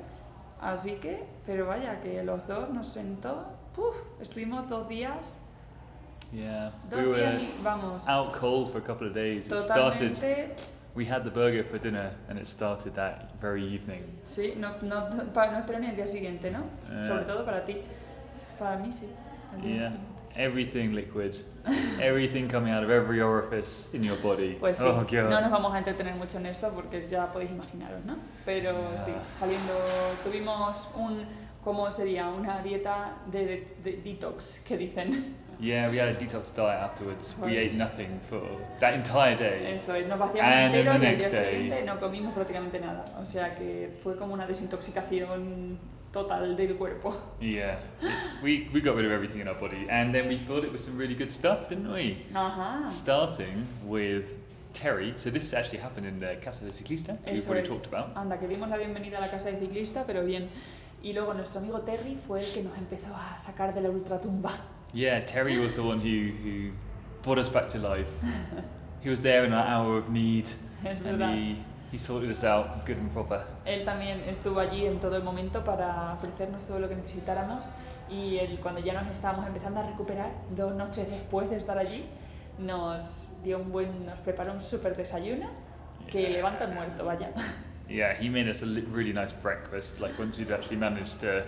Así 0.60 0.96
que, 0.96 1.24
pero 1.46 1.66
vaya, 1.66 2.00
que 2.00 2.24
los 2.24 2.44
dos 2.48 2.70
nos 2.70 2.88
sentó. 2.88 3.46
Puf, 3.74 3.94
estuvimos 4.20 4.68
dos 4.68 4.88
días, 4.88 5.34
Yeah, 6.32 6.72
dos 6.90 7.00
we 7.02 7.14
días 7.14 7.34
were 7.34 7.42
y 7.44 7.60
vamos. 7.62 8.08
out 8.08 8.32
cold 8.32 8.72
for 8.72 8.78
a 8.78 8.84
couple 8.84 9.06
of 9.06 9.14
days. 9.14 9.46
It 9.46 9.58
started. 9.60 10.16
We 10.96 11.04
had 11.04 11.24
the 11.24 11.30
burger 11.30 11.62
for 11.62 11.78
dinner, 11.78 12.10
and 12.28 12.38
it 12.38 12.48
started 12.48 12.94
that 12.94 13.38
very 13.38 13.62
evening. 13.62 14.02
sí, 14.24 14.54
no, 14.56 14.70
no, 14.80 15.08
no 15.10 15.58
espero 15.58 15.78
ni 15.78 15.88
el 15.88 15.94
día 15.96 16.06
siguiente, 16.06 16.50
¿no? 16.50 16.60
Eh. 16.90 17.04
Sobre 17.04 17.24
todo 17.24 17.44
para 17.44 17.64
ti. 17.64 17.76
Para 18.58 18.78
mí 18.78 18.90
sí. 18.90 19.06
Yeah, 19.62 19.92
everything 20.34 20.94
liquid, 20.94 21.34
everything 22.00 22.48
coming 22.48 22.72
out 22.72 22.82
of 22.82 22.90
every 22.90 23.20
orifice 23.20 23.88
in 23.94 24.02
your 24.02 24.16
body. 24.22 24.54
Pues 24.58 24.78
sí, 24.78 24.86
oh 24.88 25.02
god. 25.04 25.28
no 25.30 25.40
nos 25.40 25.50
vamos 25.50 25.74
a 25.74 25.78
entretener 25.78 26.14
mucho 26.16 26.38
en 26.38 26.46
esto 26.46 26.70
porque 26.74 27.00
ya 27.02 27.30
podéis 27.30 27.50
imaginaros, 27.50 28.04
¿no? 28.06 28.16
Pero 28.46 28.72
Ya. 28.92 28.96
sí, 28.98 29.12
saliendo, 29.32 29.74
tuvimos 30.24 30.88
un, 30.96 31.24
¿cómo 31.62 31.90
sería? 31.90 32.26
Una 32.28 32.62
dieta 32.62 33.16
de, 33.30 33.44
de- 33.46 33.76
de 33.84 33.96
detox, 34.02 34.64
que 34.66 34.76
dicen. 34.78 35.36
Yeah, 35.58 35.88
we 35.90 35.98
had 35.98 36.08
a 36.08 36.14
detox 36.18 36.52
diet 36.54 36.80
afterwards. 36.82 37.34
We 37.38 37.46
Right. 37.48 37.68
ate 37.70 37.74
nothing 37.76 38.20
for 38.20 38.42
that 38.80 38.94
entire 38.94 39.36
day. 39.36 39.74
Eso 39.74 39.94
es, 39.94 40.06
nos 40.06 40.18
vaciamos 40.18 40.52
And 40.52 40.74
entero 40.74 40.92
the 40.92 40.98
y 40.98 41.06
al 41.06 41.16
día 41.18 41.30
siguiente 41.30 41.82
no 41.84 41.98
comimos 41.98 42.34
prácticamente 42.34 42.78
nada. 42.80 43.14
O 43.18 43.24
sea 43.24 43.54
que 43.54 43.92
fue 44.02 44.16
como 44.16 44.34
una 44.34 44.46
desintoxicación 44.46 45.78
total 46.12 46.56
del 46.56 46.76
cuerpo. 46.76 47.14
Yeah, 47.40 47.78
we 48.42 48.68
we 48.72 48.80
got 48.80 48.96
rid 48.96 49.06
of 49.06 49.12
everything 49.12 49.40
in 49.40 49.48
our 49.48 49.58
body, 49.58 49.86
and 49.90 50.12
then 50.14 50.28
we 50.28 50.36
filled 50.38 50.64
it 50.64 50.72
with 50.72 50.80
some 50.82 50.98
really 50.98 51.14
good 51.14 51.30
stuff, 51.30 51.68
didn't 51.68 51.90
we? 51.92 52.18
Ajá. 52.34 52.88
Starting 52.90 53.66
with 53.86 54.26
Terry. 54.72 55.14
So 55.16 55.30
this 55.30 55.52
actually 55.54 55.78
happened 55.82 56.06
in 56.06 56.20
the 56.20 56.38
Casa 56.44 56.64
de 56.66 56.70
Ciclista, 56.72 57.14
that 57.14 57.24
we've 57.26 57.34
Eso 57.34 57.50
already 57.50 57.68
es. 57.68 57.74
talked 57.82 57.86
about. 57.92 58.14
Anda, 58.16 58.38
que 58.38 58.46
dimos 58.46 58.68
la 58.68 58.76
bienvenida 58.76 59.18
a 59.18 59.20
la 59.22 59.30
casa 59.30 59.50
de 59.50 59.58
ciclista, 59.58 60.04
pero 60.06 60.22
bien. 60.24 60.48
Y 61.02 61.12
luego 61.12 61.34
nuestro 61.34 61.60
amigo 61.60 61.80
Terry 61.80 62.14
fue 62.16 62.40
el 62.44 62.52
que 62.52 62.62
nos 62.62 62.76
empezó 62.76 63.14
a 63.14 63.38
sacar 63.38 63.74
de 63.74 63.80
la 63.80 63.90
ultratumba. 63.90 64.50
Yeah, 64.96 65.20
Terry 65.26 65.58
was 65.58 65.74
the 65.74 65.82
one 65.82 66.00
who 66.00 66.32
who 66.42 66.70
brought 67.22 67.38
us 67.38 67.48
back 67.50 67.68
to 67.70 67.78
life. 67.78 68.08
he 69.02 69.10
was 69.10 69.20
there 69.20 69.44
in 69.44 69.52
our 69.52 69.66
hour 69.66 69.98
of 69.98 70.08
need, 70.08 70.46
Es 70.82 70.98
and 71.04 71.18
verdad. 71.18 71.34
he 71.34 71.56
he 71.92 71.98
sorted 71.98 72.30
us 72.30 72.42
out 72.44 72.84
good 72.86 72.96
and 72.96 73.12
proper. 73.12 73.42
Él 73.66 73.84
también 73.84 74.22
estuvo 74.26 74.58
allí 74.60 74.86
en 74.86 74.98
todo 74.98 75.16
el 75.16 75.22
momento 75.22 75.62
para 75.62 76.12
ofrecernos 76.14 76.66
todo 76.66 76.78
lo 76.78 76.88
que 76.88 76.96
necesitáramos 76.96 77.64
y 78.10 78.38
él, 78.38 78.58
cuando 78.62 78.80
ya 78.80 78.94
nos 78.94 79.06
estábamos 79.12 79.46
empezando 79.46 79.80
a 79.80 79.86
recuperar, 79.86 80.30
dos 80.56 80.74
noches 80.74 81.08
después 81.10 81.50
de 81.50 81.56
estar 81.56 81.76
allí, 81.78 82.04
nos 82.58 83.30
dio 83.44 83.58
un 83.58 83.70
buen, 83.70 84.04
nos 84.06 84.18
preparó 84.20 84.52
un 84.52 84.60
súper 84.60 84.96
desayuno 84.96 85.48
que 86.10 86.22
Yeah. 86.22 86.30
levanta 86.30 86.64
el 86.64 86.72
muerto, 86.72 87.04
vaya. 87.04 87.30
Yeah, 87.88 88.14
he 88.18 88.28
made 88.30 88.48
us 88.50 88.62
a 88.62 88.66
really 88.66 89.12
nice 89.12 89.32
breakfast. 89.32 90.00
Like 90.00 90.18
once 90.18 90.38
we'd 90.38 90.50
actually 90.50 90.76
managed 90.78 91.20
to 91.20 91.44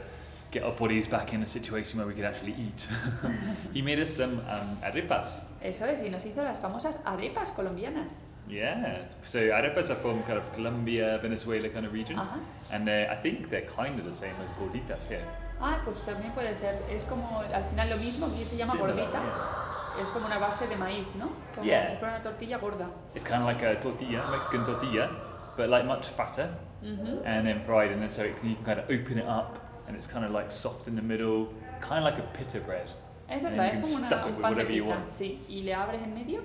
get 0.51 0.63
our 0.63 0.73
bodies 0.73 1.07
back 1.07 1.33
in 1.35 1.43
a 1.43 1.47
situation 1.47 1.99
where 1.99 2.07
we 2.09 2.15
could 2.15 2.25
actually 2.25 2.55
eat, 2.59 2.87
he 3.75 3.83
made 3.83 3.99
us 4.01 4.11
some 4.17 4.41
um, 4.49 4.77
arepas. 4.83 5.43
Eso 5.63 5.85
es, 5.87 6.03
y 6.03 6.09
nos 6.11 6.25
hizo 6.25 6.43
las 6.43 6.59
famosas 6.59 6.99
arepas 7.05 7.51
colombianas. 7.51 8.23
Yeah, 8.49 9.03
so 9.25 9.39
arepas 9.41 9.91
are 9.91 9.97
from 9.97 10.23
kind 10.23 10.39
of 10.39 10.51
Colombia, 10.55 11.19
Venezuela 11.21 11.69
kind 11.69 11.85
of 11.85 11.93
region, 11.93 12.17
Ajá. 12.19 12.39
and 12.73 12.89
uh, 12.89 13.13
I 13.13 13.17
think 13.17 13.51
they're 13.51 13.67
kind 13.77 13.99
of 13.99 14.07
the 14.07 14.13
same 14.13 14.35
as 14.43 14.53
gorditas 14.53 15.07
here. 15.09 15.23
Ah, 15.61 15.81
pues 15.85 16.03
también 16.05 16.33
puede 16.33 16.57
ser. 16.57 16.75
Es 16.91 17.05
como 17.05 17.41
al 17.43 17.65
final 17.65 17.91
lo 17.91 17.97
mismo, 17.97 18.27
aquí 18.27 18.45
se 18.45 18.57
llama 18.57 18.73
Similar, 18.73 18.95
gordita. 18.97 19.21
yeah. 19.21 20.03
Es 20.03 20.11
como 20.11 20.27
una 20.27 20.39
base 20.39 20.67
de 20.69 20.77
maíz, 20.77 21.09
¿no? 21.17 21.29
Como 21.55 21.67
Yeah. 21.67 21.85
si 21.85 21.97
fuera 21.97 22.15
una 22.15 22.23
tortilla 22.23 22.57
gorda. 22.59 22.89
It's 23.15 23.25
kind 23.25 23.43
of 23.43 23.49
like 23.49 23.63
a 23.67 23.79
tortilla, 23.81 24.23
Mexican 24.31 24.65
tortilla, 24.65 25.11
but 25.57 25.69
like 25.69 25.85
much 25.85 26.09
fatter, 26.09 26.49
Ujú. 26.83 27.21
and 27.27 27.45
then 27.47 27.61
fried, 27.61 27.91
and 27.91 28.01
then 28.01 28.09
so 28.09 28.23
it, 28.23 28.35
you 28.45 28.55
can 28.55 28.65
kind 28.65 28.79
of 28.79 28.85
open 28.89 29.19
it 29.19 29.27
up, 29.27 29.59
and 29.89 29.97
it's 29.97 30.07
kind 30.07 30.25
of 30.25 30.31
like 30.33 30.53
soft 30.53 30.87
in 30.87 30.95
the 30.95 31.03
middle, 31.03 31.49
kind 31.81 32.05
of 32.05 32.05
like 32.05 32.19
a 32.19 32.27
pita 32.39 32.61
bread. 32.61 32.87
Es 33.29 33.43
verdad, 33.43 33.75
es 33.75 33.83
como 33.83 34.07
una, 34.07 34.27
un 34.27 34.41
pan 34.41 34.55
de 34.57 34.65
pita, 34.65 35.05
sí. 35.09 35.41
Y 35.49 35.63
le 35.63 35.75
abres 35.75 36.03
en 36.03 36.15
medio 36.15 36.43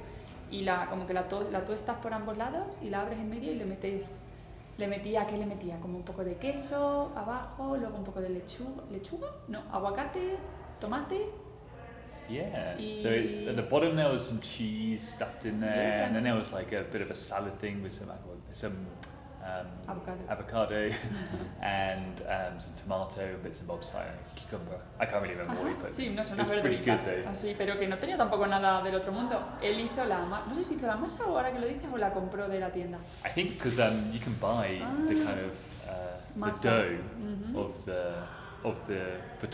y 0.51 0.61
la, 0.63 0.87
como 0.87 1.05
que 1.05 1.13
la, 1.13 1.27
to- 1.27 1.49
la 1.51 1.63
tuestas 1.63 1.97
por 1.97 2.13
ambos 2.13 2.37
lados 2.37 2.77
y 2.81 2.89
la 2.89 3.01
abres 3.01 3.19
en 3.19 3.29
medio 3.29 3.51
y 3.51 3.55
le 3.55 3.65
metes... 3.65 4.17
Le 4.75 4.87
metía, 4.87 5.27
¿qué 5.27 5.37
le 5.37 5.45
metía? 5.45 5.79
Como 5.79 5.97
un 5.97 6.03
poco 6.03 6.23
de 6.23 6.37
queso 6.37 7.11
abajo, 7.15 7.77
luego 7.77 7.95
un 7.95 8.03
poco 8.03 8.21
de 8.21 8.29
lechuga, 8.29 8.81
lechuga, 8.89 9.27
no, 9.47 9.61
aguacate, 9.71 10.37
tomate, 10.79 11.29
Yeah. 12.29 12.75
So 12.97 13.09
it's 13.09 13.45
at 13.47 13.55
the 13.55 13.61
bottom 13.61 13.95
there 13.95 14.09
was 14.09 14.25
some 14.27 14.39
cheese 14.39 15.01
stuffed 15.07 15.45
in 15.45 15.59
there, 15.59 15.75
Yeah. 15.75 16.05
and 16.07 16.15
then 16.15 16.23
there 16.23 16.33
was 16.35 16.53
like 16.53 16.71
a 16.71 16.83
bit 16.91 17.01
of 17.01 17.11
a 17.11 17.15
salad 17.15 17.59
thing 17.59 17.83
with 17.83 17.91
some 17.93 18.09
some 18.53 18.87
um, 19.43 19.67
avocado. 19.91 20.19
avocado 20.29 20.75
and 21.61 22.21
um, 22.27 22.59
some 22.59 22.73
tomato, 22.81 23.35
bits 23.43 23.59
and 23.59 23.67
bobs, 23.67 23.93
like 23.93 24.07
cucumber. 24.35 24.79
I 24.99 25.05
can't 25.05 25.21
really 25.21 25.35
remember 25.35 25.61
what 25.61 25.69
he 25.69 25.75
put. 25.75 25.91
sí, 25.91 26.07
no 26.09 26.21
unas 26.21 26.29
was 26.31 26.49
pretty 26.61 26.77
good 26.77 26.85
verduritas 26.85 27.27
así, 27.27 27.55
pero 27.57 27.77
que 27.77 27.87
no 27.87 27.97
tenía 27.97 28.17
tampoco 28.17 28.47
nada 28.47 28.81
del 28.81 28.95
otro 28.95 29.11
mundo. 29.11 29.39
Él 29.61 29.79
hizo 29.79 30.05
la 30.05 30.19
masa, 30.25 30.45
no 30.47 30.53
sé 30.55 30.63
si 30.63 30.75
hizo 30.75 30.87
la 30.87 30.95
masa 30.95 31.25
o 31.25 31.35
ahora 31.37 31.51
que 31.51 31.59
lo 31.59 31.67
dices 31.67 31.85
o 31.91 31.97
la 31.97 32.11
compró 32.13 32.47
de 32.47 32.59
la 32.59 32.71
tienda. 32.71 32.97
I 33.25 33.29
think 33.29 33.51
because 33.53 33.79
um, 33.79 34.11
you 34.11 34.19
can 34.19 34.33
buy 34.39 34.79
the 35.07 35.21
Ah. 35.21 35.25
kind 35.25 35.39
of 35.39 35.53
uh, 35.89 36.51
the 36.51 36.69
dough 36.69 36.97
Ujú. 37.19 37.57
of 37.57 37.85
the 37.85 38.13
of 38.63 38.87
the 38.87 39.01
for, 39.39 39.49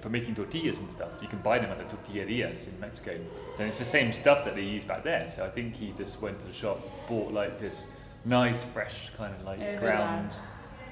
for 0.00 0.08
making 0.10 0.34
tortillas 0.34 0.78
and 0.78 0.90
stuff. 0.90 1.10
You 1.22 1.28
can 1.28 1.40
buy 1.40 1.58
them 1.58 1.70
at 1.70 1.78
the 1.78 1.84
tortillerias 1.84 2.66
in 2.68 2.78
Mexico. 2.80 3.12
So 3.56 3.64
it's 3.64 3.78
the 3.78 3.84
same 3.84 4.12
stuff 4.12 4.44
that 4.44 4.54
they 4.54 4.62
use 4.62 4.84
back 4.84 5.02
there. 5.02 5.28
So 5.30 5.44
I 5.44 5.50
think 5.50 5.76
he 5.76 5.92
just 5.96 6.20
went 6.22 6.40
to 6.40 6.46
the 6.46 6.52
shop, 6.54 6.78
bought 7.08 7.32
like 7.32 7.58
this 7.58 7.86
nice, 8.28 8.64
fresh 8.64 9.10
kind 9.16 9.34
of 9.34 9.44
like 9.44 9.80
ground 9.80 10.34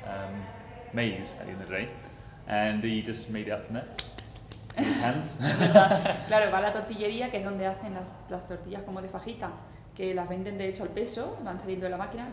um, 0.07 0.43
maize 0.93 1.35
at 1.39 1.47
the 1.47 1.53
end 1.53 1.63
of 1.63 1.69
the 1.69 1.75
day, 1.75 1.89
and 2.49 2.83
he 2.83 3.03
just 3.03 3.31
made 3.31 3.49
it 3.49 3.51
up 3.51 3.67
from 3.67 3.75
there 3.75 3.89
with 4.77 4.87
his 4.87 5.01
hands. 5.01 5.37
Claro, 6.29 6.51
va 6.51 6.59
a 6.59 6.63
la 6.63 6.73
tortillería, 6.73 7.31
que 7.31 7.39
es 7.39 7.45
donde 7.45 7.67
hacen 7.67 7.95
las, 7.95 8.17
las 8.29 8.49
tortillas 8.49 8.83
como 8.83 9.03
de 9.03 9.09
fajita, 9.09 9.51
que 9.95 10.15
las 10.15 10.29
venden 10.29 10.59
de 10.59 10.69
hecho 10.69 10.83
al 10.83 10.91
peso, 10.91 11.39
van 11.45 11.61
saliendo 11.61 11.85
de 11.85 11.91
la 11.91 11.97
máquina 11.97 12.29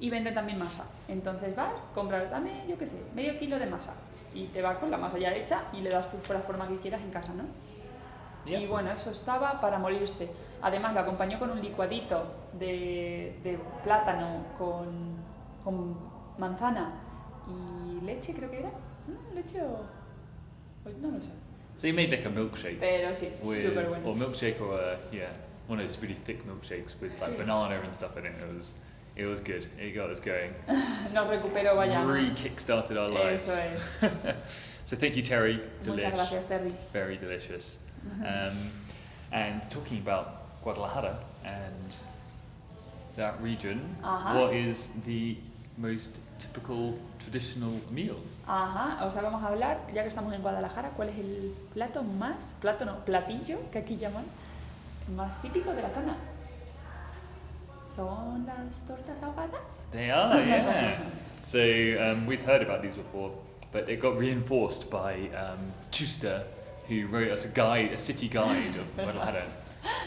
y 0.00 0.10
venden 0.10 0.34
también 0.34 0.58
masa. 0.58 0.86
Entonces 1.08 1.54
vas, 1.54 1.72
compras, 1.94 2.30
dame, 2.30 2.64
yo 2.68 2.78
qué 2.78 2.86
sé, 2.86 3.02
medio 3.14 3.36
kilo 3.36 3.58
de 3.58 3.66
masa. 3.66 3.94
Y 4.34 4.44
te 4.46 4.62
va 4.62 4.78
con 4.78 4.90
la 4.90 4.98
masa 4.98 5.18
ya 5.18 5.34
hecha 5.34 5.64
y 5.72 5.80
le 5.80 5.90
das 5.90 6.10
tú 6.10 6.18
la 6.32 6.40
forma 6.40 6.68
que 6.68 6.78
quieras 6.78 7.00
en 7.00 7.10
casa, 7.10 7.32
¿no? 7.34 7.44
Y 8.48 8.66
bueno, 8.66 8.90
eso 8.90 9.10
estaba 9.10 9.60
para 9.60 9.78
morirse. 9.78 10.30
Además, 10.62 10.94
lo 10.94 11.00
acompañó 11.00 11.38
con 11.38 11.50
un 11.50 11.60
licuadito 11.60 12.26
de, 12.54 13.38
de 13.42 13.58
plátano 13.84 14.44
con, 14.56 15.16
con 15.64 15.96
manzana 16.38 16.92
y 17.48 18.04
leche, 18.04 18.34
creo 18.34 18.50
que 18.50 18.60
era. 18.60 18.70
¿Mm? 18.70 19.34
¿Leche 19.34 19.62
o.? 19.62 19.82
No 21.00 21.10
lo 21.10 21.20
sé. 21.20 21.30
So 21.76 21.86
he 21.86 21.92
made 21.92 22.10
like 22.10 22.26
a 22.26 22.30
milkshake. 22.30 22.78
Pero 22.80 23.14
sí, 23.14 23.28
súper 23.40 23.86
bueno. 23.88 24.08
or 24.08 24.16
milkshake 24.16 24.60
or 24.60 24.74
uh, 24.74 24.96
yeah, 25.12 25.28
one 25.68 25.78
of 25.80 25.86
those 25.86 26.00
really 26.00 26.16
thick 26.26 26.44
milkshakes 26.46 27.00
with 27.00 27.12
like 27.20 27.32
Sí. 27.32 27.36
banana 27.38 27.74
and 27.80 27.94
stuff 27.94 28.16
in 28.16 28.26
it. 28.26 28.32
It 28.34 28.54
was 28.56 28.74
it 29.16 29.26
was 29.26 29.40
good. 29.40 29.66
It 29.78 29.94
got 29.94 30.10
us 30.10 30.18
going. 30.20 30.52
Nos 31.14 31.28
recuperó, 31.28 31.76
vaya. 31.76 32.02
¿no? 32.02 32.12
Re 32.12 32.30
kickstarted 32.34 32.96
our 32.96 33.08
lives. 33.10 33.46
Eso 33.48 33.52
es. 33.52 33.98
So 34.86 34.96
thank 34.96 35.16
you, 35.16 35.22
Terry. 35.22 35.60
Muchas 35.84 36.04
Delish. 36.04 36.14
gracias, 36.14 36.46
Terry. 36.46 36.72
Very 36.94 37.18
delicious. 37.18 37.78
Um, 38.24 38.70
and 39.32 39.62
talking 39.70 39.98
about 39.98 40.62
Guadalajara 40.62 41.18
and 41.44 41.94
that 43.16 43.40
region, 43.42 43.96
Ajá. 44.02 44.34
what 44.34 44.54
is 44.54 44.88
the 45.04 45.36
most 45.76 46.18
typical 46.38 46.98
traditional 47.18 47.80
meal? 47.90 48.16
Ajá, 48.46 49.04
o 49.04 49.10
sea, 49.10 49.22
vamos 49.22 49.42
a 49.42 49.48
hablar, 49.48 49.78
ya 49.92 50.02
que 50.02 50.08
estamos 50.08 50.32
en 50.32 50.42
Guadalajara, 50.42 50.90
¿cuál 50.96 51.10
es 51.10 51.18
el 51.18 51.54
plato 51.74 52.02
más, 52.02 52.54
plato 52.60 52.84
no, 52.84 53.04
platillo, 53.04 53.58
que 53.70 53.78
aquí 53.78 53.96
llaman, 53.96 54.24
más 55.14 55.40
típico 55.42 55.74
de 55.74 55.82
la 55.82 55.90
zona? 55.90 56.16
¿Son 57.84 58.44
las 58.46 58.86
tortas 58.86 59.22
ahogadas? 59.22 59.88
They 59.92 60.10
are, 60.10 60.38
yeah. 60.44 60.98
so 61.42 61.58
um, 61.58 62.26
we'd 62.26 62.40
heard 62.40 62.62
about 62.62 62.82
these 62.82 62.94
before, 62.94 63.32
but 63.72 63.88
it 63.88 64.00
got 64.00 64.18
reinforced 64.18 64.90
by 64.90 65.30
um, 65.34 65.72
Chuster, 65.90 66.44
who 66.88 67.06
wrote 67.06 67.30
us 67.30 67.44
a 67.44 67.48
guide, 67.48 67.92
a 67.92 67.98
city 67.98 68.28
guide 68.28 68.74
of 68.76 68.94
Guadalajara, 68.94 69.46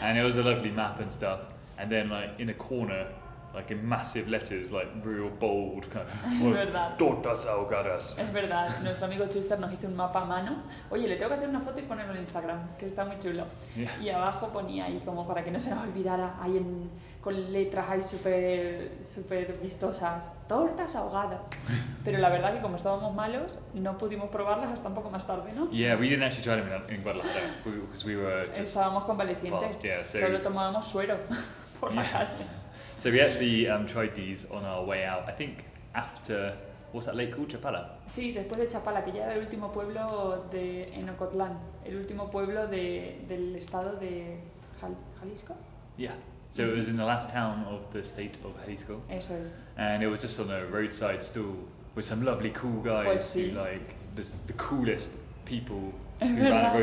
and 0.00 0.18
it 0.18 0.22
was 0.22 0.36
a 0.36 0.42
lovely 0.42 0.70
map 0.70 1.00
and 1.00 1.12
stuff. 1.12 1.40
And 1.78 1.90
then, 1.90 2.10
like 2.10 2.38
in 2.38 2.48
a 2.48 2.54
corner, 2.54 3.06
like 3.54 3.70
in 3.70 3.86
massive 3.86 4.28
letters, 4.28 4.70
like 4.72 4.88
real 5.04 5.30
bold, 5.38 5.84
kind 5.90 6.06
of 6.08 6.42
was 6.42 6.68
tortas 6.98 7.46
ahogadas. 7.46 8.18
Es 8.18 8.32
verdad, 8.32 8.80
nuestro 8.82 9.06
amigo 9.06 9.26
Chuster 9.28 9.58
nos 9.58 9.72
hizo 9.72 9.86
un 9.86 9.96
mapa 9.96 10.22
a 10.22 10.24
mano. 10.24 10.62
Oye, 10.90 11.06
le 11.06 11.16
tengo 11.16 11.28
que 11.30 11.36
hacer 11.36 11.48
una 11.48 11.60
foto 11.60 11.80
y 11.80 11.82
ponerlo 11.82 12.14
en 12.14 12.20
Instagram, 12.20 12.76
que 12.78 12.86
está 12.86 13.04
muy 13.04 13.18
chulo. 13.18 13.44
Yeah. 13.76 13.90
Y 14.00 14.08
abajo 14.10 14.48
ponía 14.48 14.86
ahí 14.86 15.02
como 15.04 15.26
para 15.26 15.44
que 15.44 15.50
no 15.50 15.60
se 15.60 15.70
nos 15.74 15.84
olvidara, 15.84 16.36
ahí 16.40 16.56
en, 16.56 16.90
con 17.20 17.52
letras 17.52 17.90
ahí 17.90 18.00
súper 18.00 18.96
súper 19.00 19.58
vistosas, 19.62 20.32
tortas 20.48 20.96
ahogadas. 20.96 21.40
Pero 22.04 22.18
la 22.18 22.30
verdad 22.30 22.54
que 22.54 22.60
como 22.60 22.76
estábamos 22.76 23.14
malos, 23.14 23.58
no 23.74 23.98
pudimos 23.98 24.30
probarlas 24.30 24.70
hasta 24.70 24.88
un 24.88 24.94
poco 24.94 25.10
más 25.10 25.26
tarde, 25.26 25.52
¿no? 25.54 25.70
Yeah, 25.70 25.96
we 25.96 26.08
didn't 26.08 26.24
actually 26.24 26.42
try 26.44 26.56
them 26.56 26.68
in, 26.88 26.94
in 26.96 27.02
Guadalajara 27.02 27.50
because 27.64 28.04
we 28.06 28.16
were 28.16 28.46
just. 28.48 28.74
Estábamos 28.74 29.04
convalecientes, 29.04 29.82
yeah, 29.82 30.02
so- 30.04 30.18
solo 30.18 30.40
tomábamos 30.40 30.86
suero 30.86 31.16
por 31.80 31.92
la 31.94 32.02
calle. 32.02 32.61
So 33.02 33.10
we 33.10 33.20
actually 33.20 33.68
um, 33.68 33.84
tried 33.88 34.14
these 34.14 34.46
on 34.48 34.64
our 34.64 34.84
way 34.84 35.04
out. 35.04 35.24
I 35.26 35.32
think 35.32 35.64
after 35.92 36.54
what's 36.92 37.06
that 37.06 37.16
lake 37.16 37.34
called, 37.34 37.48
Chapala. 37.48 37.88
Sí, 38.06 38.32
después 38.32 38.58
de 38.58 38.68
Chapala, 38.68 39.04
que 39.04 39.10
ya 39.12 39.24
era 39.24 39.32
el 39.34 39.40
último 39.40 39.72
pueblo 39.72 40.44
de 40.52 40.84
en 40.94 41.08
Ocotlán, 41.08 41.58
el 41.84 41.96
último 41.96 42.30
pueblo 42.30 42.68
de, 42.68 43.24
del 43.26 43.56
estado 43.56 43.96
de 43.98 44.38
Jal- 44.80 44.94
Jalisco. 45.18 45.56
Yeah. 45.96 46.12
So 46.50 46.62
it 46.68 46.76
was 46.76 46.88
in 46.88 46.94
the 46.94 47.04
last 47.04 47.30
town 47.30 47.64
of 47.64 47.90
the 47.92 48.04
state 48.04 48.38
of 48.44 48.54
Jalisco, 48.64 49.02
Eso 49.10 49.34
es. 49.34 49.56
and 49.76 50.00
it 50.04 50.06
was 50.06 50.20
just 50.20 50.38
on 50.38 50.48
a 50.52 50.64
roadside 50.66 51.24
stall 51.24 51.56
with 51.96 52.04
some 52.04 52.22
lovely 52.24 52.50
cool 52.50 52.80
guys 52.84 53.04
Pues 53.06 53.22
sí. 53.24 53.50
who 53.50 53.58
like 53.58 53.96
the, 54.14 54.22
the 54.46 54.52
coolest 54.52 55.14
people 55.44 55.92
Es 56.22 56.36
verdad. 56.36 56.74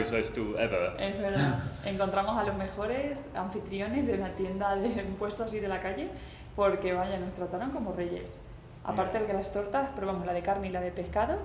ever. 0.60 0.96
Es 1.00 1.20
verdad. 1.20 1.60
Encontramos 1.86 2.38
a 2.38 2.44
los 2.44 2.56
mejores 2.56 3.30
anfitriones 3.36 4.06
de 4.08 4.18
la 4.18 4.30
tienda 4.36 4.76
de 4.76 4.90
puestos 5.20 5.54
y 5.54 5.60
de 5.60 5.68
la 5.68 5.80
calle, 5.80 6.10
porque 6.56 6.94
vaya, 6.94 7.18
nos 7.20 7.34
trataron 7.34 7.72
como 7.72 7.94
reyes. 7.94 8.40
Aparte 8.84 9.20
de 9.20 9.26
que 9.28 9.34
las 9.34 9.52
tortas, 9.52 9.92
probamos 9.94 10.26
la 10.26 10.34
de 10.34 10.42
carne 10.42 10.68
y 10.68 10.72
la 10.72 10.82
de 10.82 10.92
pescado, 10.92 11.38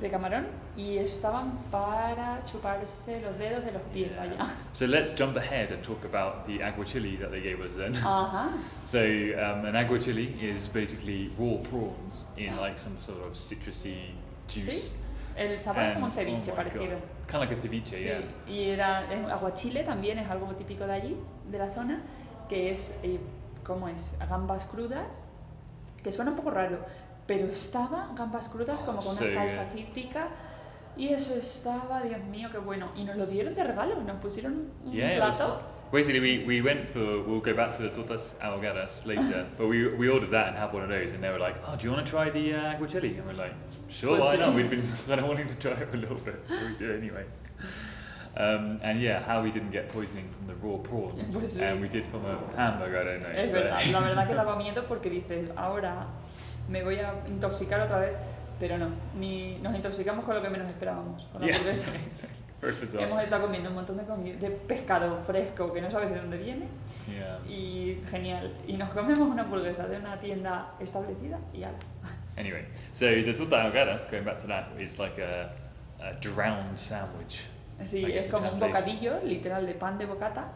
de 0.00 0.10
camarón, 0.10 0.46
y 0.76 0.98
estaban 0.98 1.52
para 1.70 2.42
chuparse 2.44 3.20
los 3.20 3.38
dedos 3.38 3.64
de 3.64 3.70
los 3.72 3.82
pies, 3.92 4.10
vaya. 4.16 4.36
So 4.72 4.86
let's 4.86 5.14
jump 5.16 5.36
ahead 5.36 5.70
and 5.70 5.82
talk 5.82 6.04
about 6.04 6.46
the 6.46 6.58
aguachili 6.62 7.16
that 7.20 7.30
they 7.30 7.40
gave 7.40 7.60
us 7.60 7.74
then. 7.76 7.94
Ajá. 8.04 8.48
So 8.86 8.98
um, 8.98 9.64
an 9.64 9.74
aguachili 9.76 10.42
is 10.42 10.68
basically 10.68 11.30
raw 11.38 11.58
prawns 11.58 12.24
in 12.36 12.52
Ah. 12.54 12.60
like 12.60 12.76
some 12.78 12.98
sort 13.00 13.22
of 13.24 13.34
citrusy 13.34 14.10
juice. 14.48 14.94
Sí. 14.94 14.96
El 15.36 15.58
chapal 15.60 15.86
es 15.86 15.94
como 15.94 16.06
un 16.06 16.12
ceviche 16.12 16.50
oh 16.52 16.54
my 16.54 16.56
parecido. 16.56 16.84
Kind 17.26 17.34
of 17.34 17.40
like 17.40 17.54
a 17.54 17.60
ceviche, 17.62 17.94
Sí, 17.96 18.04
yeah. 18.08 18.20
y 18.46 18.70
era 18.70 19.12
es- 19.12 19.28
aguachile 19.30 19.82
también 19.82 20.18
es 20.18 20.28
algo 20.30 20.46
típico 20.54 20.86
de 20.86 20.92
allí, 20.92 21.16
de 21.50 21.58
la 21.58 21.70
zona, 21.70 22.02
que 22.48 22.70
es, 22.70 22.96
eh, 23.02 23.18
¿cómo 23.64 23.88
es? 23.88 24.16
Gambas 24.28 24.66
crudas, 24.66 25.26
que 26.02 26.12
suena 26.12 26.30
un 26.32 26.36
poco 26.36 26.50
raro, 26.50 26.78
pero 27.26 27.46
estaba 27.46 28.10
gambas 28.16 28.48
crudas 28.48 28.82
como 28.82 28.98
con 28.98 29.08
una 29.16 29.26
Sí. 29.26 29.32
salsa 29.32 29.64
cítrica 29.72 30.28
y 30.96 31.08
eso 31.08 31.34
estaba, 31.34 32.02
Dios 32.02 32.20
mío, 32.30 32.48
qué 32.52 32.58
bueno. 32.58 32.90
Y 32.96 33.04
nos 33.04 33.16
lo 33.16 33.26
dieron 33.26 33.54
de 33.54 33.64
regalo, 33.64 34.02
nos 34.02 34.16
pusieron 34.20 34.70
un 34.84 34.92
Yeah, 34.92 35.16
plato. 35.16 35.60
Basically, 35.92 36.38
we, 36.44 36.44
we 36.44 36.60
went 36.62 36.88
for, 36.88 37.22
we'll 37.22 37.40
go 37.40 37.54
back 37.54 37.76
to 37.76 37.82
the 37.82 37.90
tortas 37.90 38.34
ahogadas 38.40 39.06
later, 39.06 39.46
but 39.58 39.68
we, 39.68 39.86
we 39.94 40.08
ordered 40.08 40.30
that 40.30 40.48
and 40.48 40.56
had 40.56 40.72
one 40.72 40.82
of 40.82 40.88
those, 40.88 41.12
and 41.12 41.22
they 41.22 41.30
were 41.30 41.38
like, 41.38 41.54
oh, 41.68 41.76
do 41.76 41.84
you 41.86 41.92
want 41.92 42.04
to 42.04 42.10
try 42.10 42.30
the 42.30 42.52
uh, 42.54 42.74
aguachili? 42.74 43.16
And 43.16 43.26
we're 43.26 43.34
like, 43.34 43.54
sure, 43.88 44.18
why 44.18 44.34
not? 44.36 44.54
We'd 44.54 44.70
been 44.70 44.82
kind 45.06 45.20
of 45.20 45.28
wanting 45.28 45.46
to 45.46 45.54
try 45.54 45.72
it 45.72 45.88
for 45.88 45.96
a 45.96 46.00
little 46.00 46.16
bit, 46.16 46.42
so 46.48 46.56
we 46.66 46.76
did 46.78 46.98
anyway. 47.02 47.24
Um, 48.36 48.80
and 48.82 49.00
yeah, 49.00 49.22
how 49.22 49.42
we 49.44 49.52
didn't 49.52 49.70
get 49.70 49.88
poisoning 49.90 50.28
from 50.36 50.48
the 50.48 50.54
raw 50.56 50.78
prawns, 50.78 51.22
Pues 51.36 51.56
sí. 51.56 51.62
and 51.62 51.80
we 51.80 51.88
did 51.88 52.04
from 52.04 52.24
a 52.26 52.36
hamburger, 52.56 52.98
I 52.98 53.04
don't 53.04 53.22
know. 53.22 53.28
Es 53.28 53.52
verdad, 53.52 53.92
la 53.92 54.00
verdad 54.00 54.26
que 54.26 54.34
daba 54.34 54.56
miedo 54.56 54.84
porque 54.88 55.08
dices, 55.10 55.50
ahora 55.56 56.08
me 56.68 56.82
voy 56.82 56.96
a 56.98 57.14
intoxicar 57.28 57.80
otra 57.80 58.00
vez, 58.00 58.16
pero 58.64 58.78
no, 58.78 58.88
ni 59.18 59.58
nos 59.58 59.74
intoxicamos 59.74 60.24
con 60.24 60.34
lo 60.34 60.40
que 60.40 60.48
menos 60.48 60.66
esperábamos, 60.68 61.24
con 61.26 61.42
la 61.42 61.48
Yeah. 61.48 61.56
hamburguesa. 61.56 61.92
Hemos 62.98 63.22
estado 63.22 63.42
comiendo 63.42 63.68
un 63.68 63.74
montón 63.74 63.98
de, 63.98 64.04
comi- 64.04 64.38
de 64.38 64.48
pescado 64.52 65.18
fresco 65.18 65.70
que 65.70 65.82
no 65.82 65.90
sabes 65.90 66.08
de 66.08 66.16
dónde 66.16 66.38
viene 66.38 66.66
Yeah. 67.06 67.40
y 67.46 68.00
genial. 68.08 68.54
Y 68.66 68.78
nos 68.78 68.88
comemos 68.88 69.18
una 69.28 69.42
hamburguesa 69.42 69.86
de 69.86 69.98
una 69.98 70.18
tienda 70.18 70.70
establecida 70.80 71.38
y 71.52 71.62
ala. 71.62 71.76
Anyway, 72.38 72.64
so 72.94 73.04
the 73.04 73.34
torta 73.34 73.64
ahogada, 73.64 74.08
going 74.10 74.24
back 74.24 74.38
to 74.38 74.46
that, 74.46 74.64
is 74.80 74.98
like 74.98 75.20
a, 75.20 75.50
a 76.02 76.14
drowned 76.22 76.78
sandwich. 76.78 77.44
Sí, 77.84 78.00
Like 78.00 78.18
es 78.20 78.30
como 78.30 78.50
un 78.50 78.58
bocadillo 78.58 79.20
literal 79.24 79.66
de 79.66 79.74
pan 79.74 79.98
de 79.98 80.06
bocata 80.06 80.50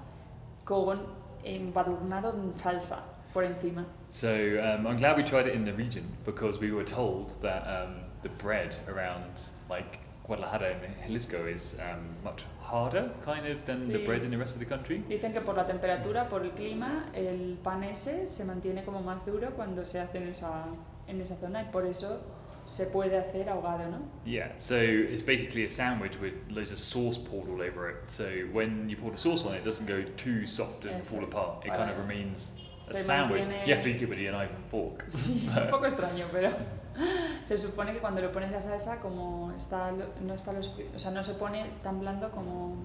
con 0.64 0.98
embadurnado 1.44 2.30
en 2.34 2.58
salsa 2.58 3.04
por 3.32 3.44
encima. 3.44 3.84
So 4.10 4.32
um, 4.62 4.86
I'm 4.86 4.96
glad 4.96 5.16
we 5.16 5.22
tried 5.22 5.46
it 5.46 5.54
in 5.54 5.64
the 5.64 5.72
region 5.72 6.04
because 6.24 6.58
we 6.58 6.72
were 6.72 6.84
told 6.84 7.40
that 7.42 7.62
um, 7.66 7.96
the 8.22 8.28
bread 8.28 8.76
around 8.88 9.50
like 9.68 10.00
Guadalajara 10.24 10.76
and 10.84 10.94
Jalisco 11.06 11.46
is 11.46 11.76
um, 11.80 12.16
much 12.22 12.44
harder, 12.60 13.10
kind 13.24 13.46
of, 13.46 13.64
than 13.64 13.80
the 13.92 14.04
bread 14.04 14.22
in 14.22 14.30
the 14.30 14.36
rest 14.36 14.52
of 14.54 14.60
the 14.60 14.66
country. 14.66 15.02
Dicen 15.08 15.32
que 15.32 15.40
por 15.40 15.54
la 15.54 15.64
temperatura, 15.64 16.28
por 16.28 16.42
el 16.42 16.50
clima, 16.50 17.06
el 17.14 17.56
pan 17.62 17.82
ese 17.84 18.28
se 18.28 18.44
mantiene 18.44 18.84
como 18.84 19.00
más 19.00 19.24
duro 19.24 19.52
cuando 19.52 19.84
se 19.84 19.98
hace 20.00 20.18
en 20.18 20.28
esa, 20.28 20.66
en 21.06 21.20
esa 21.20 21.36
zona 21.36 21.62
y 21.62 21.70
por 21.72 21.86
eso 21.86 22.20
se 22.66 22.86
puede 22.88 23.16
hacer 23.16 23.48
ahogado, 23.48 23.90
¿no? 23.90 24.02
Yeah, 24.26 24.52
so 24.58 24.76
it's 24.76 25.22
basically 25.22 25.64
a 25.64 25.70
sandwich 25.70 26.20
with 26.20 26.34
loads 26.50 26.70
of 26.70 26.78
sauce 26.78 27.16
poured 27.16 27.48
all 27.48 27.62
over 27.62 27.88
it. 27.88 27.96
So 28.08 28.28
when 28.52 28.90
you 28.90 28.96
pour 28.96 29.10
the 29.10 29.16
sauce 29.16 29.46
on 29.46 29.54
it, 29.54 29.58
it 29.58 29.64
doesn't 29.64 29.86
go 29.86 30.02
too 30.18 30.46
soft 30.46 30.84
and 30.84 31.00
Eso 31.00 31.16
fall 31.16 31.24
apart. 31.24 31.64
It 31.64 31.72
kind 31.72 31.90
of 31.90 31.98
remains 31.98 32.52
Se 32.88 33.02
sandwich. 33.02 33.42
mantiene- 33.42 33.66
You 33.66 33.72
have 33.74 33.82
to 33.82 33.88
eat 33.88 34.02
it 34.02 34.08
with 34.08 34.18
a 34.18 34.32
knife 34.32 34.54
and 34.54 34.70
fork. 34.70 35.04
Sí, 35.10 35.48
un 35.48 35.70
poco 35.70 35.86
extraño, 35.86 36.26
pero 36.32 36.50
se 37.44 37.56
supone 37.56 37.92
que 37.92 37.98
cuando 38.00 38.20
le 38.20 38.28
pones 38.28 38.50
la 38.50 38.60
salsa, 38.60 38.98
como 39.00 39.52
está, 39.56 39.92
no 40.22 40.34
está 40.34 40.52
lo 40.52 40.60
sufi- 40.60 40.88
o 40.94 40.98
sea, 40.98 41.10
no 41.10 41.22
se 41.22 41.34
pone 41.34 41.64
tan 41.82 42.00
blando 42.00 42.30
como, 42.30 42.76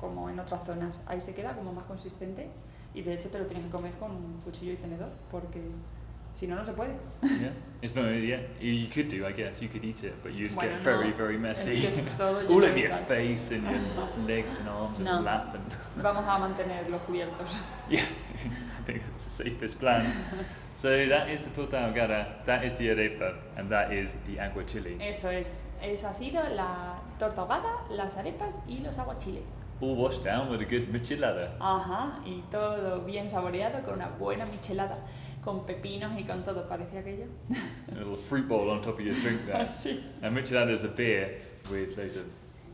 como 0.00 0.28
en 0.30 0.38
otras 0.40 0.64
zonas. 0.64 1.02
Ahí 1.06 1.20
se 1.20 1.34
queda 1.34 1.54
como 1.54 1.72
más 1.72 1.84
consistente 1.84 2.50
y 2.94 3.02
de 3.02 3.14
hecho 3.14 3.28
te 3.30 3.38
lo 3.38 3.46
tienes 3.46 3.64
que 3.66 3.70
comer 3.70 3.92
con 3.94 4.10
un 4.12 4.40
cuchillo 4.44 4.72
y 4.72 4.76
tenedor 4.76 5.10
porque 5.30 5.60
si 6.32 6.46
no, 6.48 6.56
no 6.56 6.64
se 6.64 6.72
puede. 6.72 6.96
yeah, 7.22 7.52
it's 7.80 7.94
not. 7.94 8.06
Yeah, 8.06 8.40
you, 8.60 8.88
could 8.92 9.08
do, 9.08 9.24
I 9.26 9.32
guess. 9.32 9.60
You 9.62 9.68
could 9.68 9.84
eat 9.84 10.02
it, 10.02 10.14
but 10.22 10.32
you'd 10.34 10.52
Bueno, 10.52 10.72
get 10.72 10.80
very, 10.82 11.10
no. 11.10 11.16
very 11.16 11.36
Es 11.36 11.40
messy. 11.40 11.80
que 11.80 11.88
es 11.88 12.02
todo 12.16 12.38
all 12.50 12.60
de 12.60 12.80
your 12.80 12.90
salsa. 12.90 13.06
face 13.06 13.54
and 13.54 13.64
your 13.70 14.26
legs 14.26 14.58
and 14.58 14.68
arms 14.68 14.98
No. 14.98 15.16
and 15.18 15.24
lap 15.24 15.54
and 15.54 16.02
Vamos 16.02 16.24
a 16.26 16.38
mantenerlos 16.38 17.00
cubiertos. 17.02 17.56
yeah, 17.88 18.02
I 18.34 18.82
think 18.84 19.02
that's 19.10 19.24
the 19.24 19.44
safest 19.44 19.78
plan. 19.78 20.04
so 20.76 20.88
that 21.06 21.28
is 21.28 21.44
the 21.44 21.50
torta 21.50 21.92
that 22.46 22.64
is 22.64 22.74
the 22.74 22.88
arepa, 22.88 23.34
and 23.56 23.70
that 23.70 23.92
is 23.92 24.16
the 24.26 24.36
aguachile. 24.36 25.00
Eso 25.00 25.28
es. 25.28 25.64
Eso 25.82 26.08
ha 26.08 26.14
sido 26.14 26.42
la 26.54 27.00
torta 27.18 27.42
ahogada, 27.42 27.88
las 27.90 28.16
arepas 28.16 28.62
y 28.68 28.80
los 28.82 28.98
aguachiles. 28.98 29.48
All 29.80 29.96
washed 29.96 30.24
down 30.24 30.50
with 30.50 30.60
a 30.60 30.64
good 30.64 30.88
michelada. 30.88 31.56
Ajá, 31.60 32.20
y 32.26 32.42
todo 32.50 33.00
bien 33.00 33.28
saboreado 33.28 33.82
con 33.82 33.94
una 33.94 34.08
buena 34.08 34.46
michelada, 34.46 34.98
con 35.42 35.64
pepinos 35.64 36.18
y 36.18 36.24
con 36.24 36.42
todo, 36.44 36.66
parecía 36.68 37.00
aquello. 37.00 37.26
A 37.92 37.94
little 37.94 38.16
fruit 38.16 38.48
bowl 38.48 38.70
on 38.70 38.82
top 38.82 38.98
of 38.98 39.04
your 39.04 39.14
drink 39.14 39.46
there. 39.46 39.56
Así. 39.64 40.02
And 40.22 40.36
michelada 40.36 40.70
is 40.70 40.84
a 40.84 40.88
beer 40.88 41.38
with 41.70 41.96
loads 41.96 42.16
of 42.16 42.26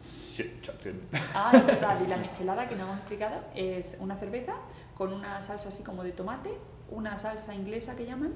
shit 0.05 0.63
chucked 0.63 0.87
in. 0.87 1.01
Ah, 1.35 1.51
es 1.55 1.67
verdad, 1.67 2.01
y 2.01 2.07
la 2.07 2.17
michelada 2.27 2.69
que 2.69 2.77
no 2.77 2.85
hemos 2.85 2.99
explicado 2.99 3.43
es 3.55 3.97
una 4.01 4.17
cerveza 4.17 4.55
con 5.01 5.15
una 5.15 5.41
salsa 5.41 5.71
así 5.71 5.83
como 5.83 6.05
de 6.05 6.13
tomate, 6.13 6.51
una 6.91 7.17
salsa 7.17 7.55
inglesa 7.55 7.97
que 7.97 8.05
llaman, 8.05 8.33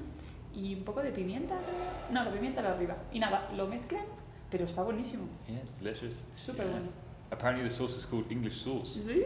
y 0.51 0.73
un 0.73 0.83
poco 0.83 1.03
de 1.03 1.11
pimienta, 1.11 1.53
creo. 1.59 2.11
No, 2.11 2.23
la 2.23 2.31
pimienta 2.31 2.63
la 2.63 2.71
arriba. 2.71 2.95
Y 3.13 3.19
nada, 3.19 3.47
lo 3.55 3.67
mezclan, 3.67 4.01
pero 4.49 4.63
está 4.63 4.81
buenísimo, 4.81 5.27
Yeah, 5.47 5.59
it's 5.59 5.79
delicious. 5.79 6.25
súper 6.33 6.65
Yeah. 6.65 6.71
bueno. 6.73 6.87
Apparently 7.29 7.63
the 7.63 7.69
sauce 7.69 7.95
is 7.95 8.03
called 8.07 8.25
English 8.31 8.63
sauce. 8.63 8.99
¿Sí? 8.99 9.21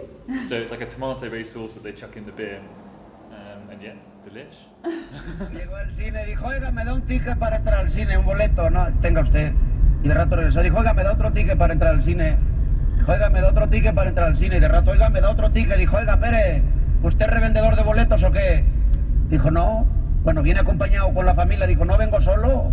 So 0.50 0.56
it's 0.58 0.70
like 0.70 0.84
a 0.84 0.90
tomato-based 0.90 1.54
sauce 1.54 1.76
that 1.76 1.84
they 1.84 1.94
chuck 1.94 2.18
in 2.18 2.26
the 2.26 2.32
beer. 2.34 2.60
Um, 3.32 3.70
and 3.72 3.82
yeah, 3.82 3.96
delish. 4.26 4.68
Llegó 5.54 5.78
al 5.78 5.92
cine 5.96 6.24
y 6.24 6.26
dijo, 6.32 6.46
oiga, 6.46 6.72
me 6.74 6.84
da 6.84 6.94
un 6.94 7.04
ticket 7.06 7.40
para 7.40 7.56
entrar 7.56 7.80
al 7.80 7.90
cine, 7.90 8.18
un 8.18 8.26
boleto, 8.26 8.70
no, 8.70 8.86
tenga 9.00 9.22
usted. 9.22 9.54
Y 10.04 10.10
de 10.10 10.14
rato 10.14 10.36
regresó, 10.36 10.62
dijo, 10.62 10.78
oiga, 10.80 10.94
me 10.94 11.04
da 11.04 11.14
otro 11.14 11.32
ticket 11.32 11.58
para 11.58 11.72
entrar 11.72 11.94
al 11.94 12.02
cine. 12.02 12.38
Dijo, 12.98 13.14
oiga, 13.14 13.30
me 13.30 13.40
da 13.40 13.50
otro 13.50 13.70
ticket 13.70 13.96
para 13.96 14.10
entrar 14.10 14.28
al 14.28 14.36
cine. 14.36 14.58
Y 14.58 14.60
de 14.60 14.68
rato, 14.68 14.92
oiga, 14.92 15.10
me 15.10 15.22
da 15.22 15.30
otro 15.30 15.50
ticket. 15.52 15.78
Dijo, 15.78 15.96
oiga, 15.96 16.16
espere, 16.16 16.64
¿usted 17.04 17.26
es 17.26 17.32
revendedor 17.32 17.76
de 17.76 17.84
boletos 17.84 18.24
o 18.24 18.32
qué? 18.32 18.64
Dijo, 19.30 19.52
no. 19.52 19.86
Bueno, 20.24 20.42
viene 20.42 20.60
acompañado 20.60 21.14
con 21.14 21.26
la 21.26 21.34
familia. 21.34 21.68
Dijo, 21.68 21.86
no 21.86 21.98
vengo 21.98 22.20
solo. 22.20 22.72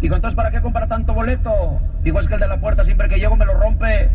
Dijo, 0.00 0.14
entonces, 0.14 0.36
¿para 0.36 0.50
qué 0.50 0.60
compra 0.60 0.86
tanto 0.86 1.14
boleto? 1.14 1.80
Dijo, 2.02 2.20
es 2.20 2.28
que 2.28 2.34
el 2.34 2.40
de 2.40 2.48
la 2.48 2.60
puerta 2.60 2.84
siempre 2.84 3.08
que 3.08 3.16
llego 3.16 3.36
me 3.36 3.46
lo 3.46 3.54
rompe. 3.54 4.10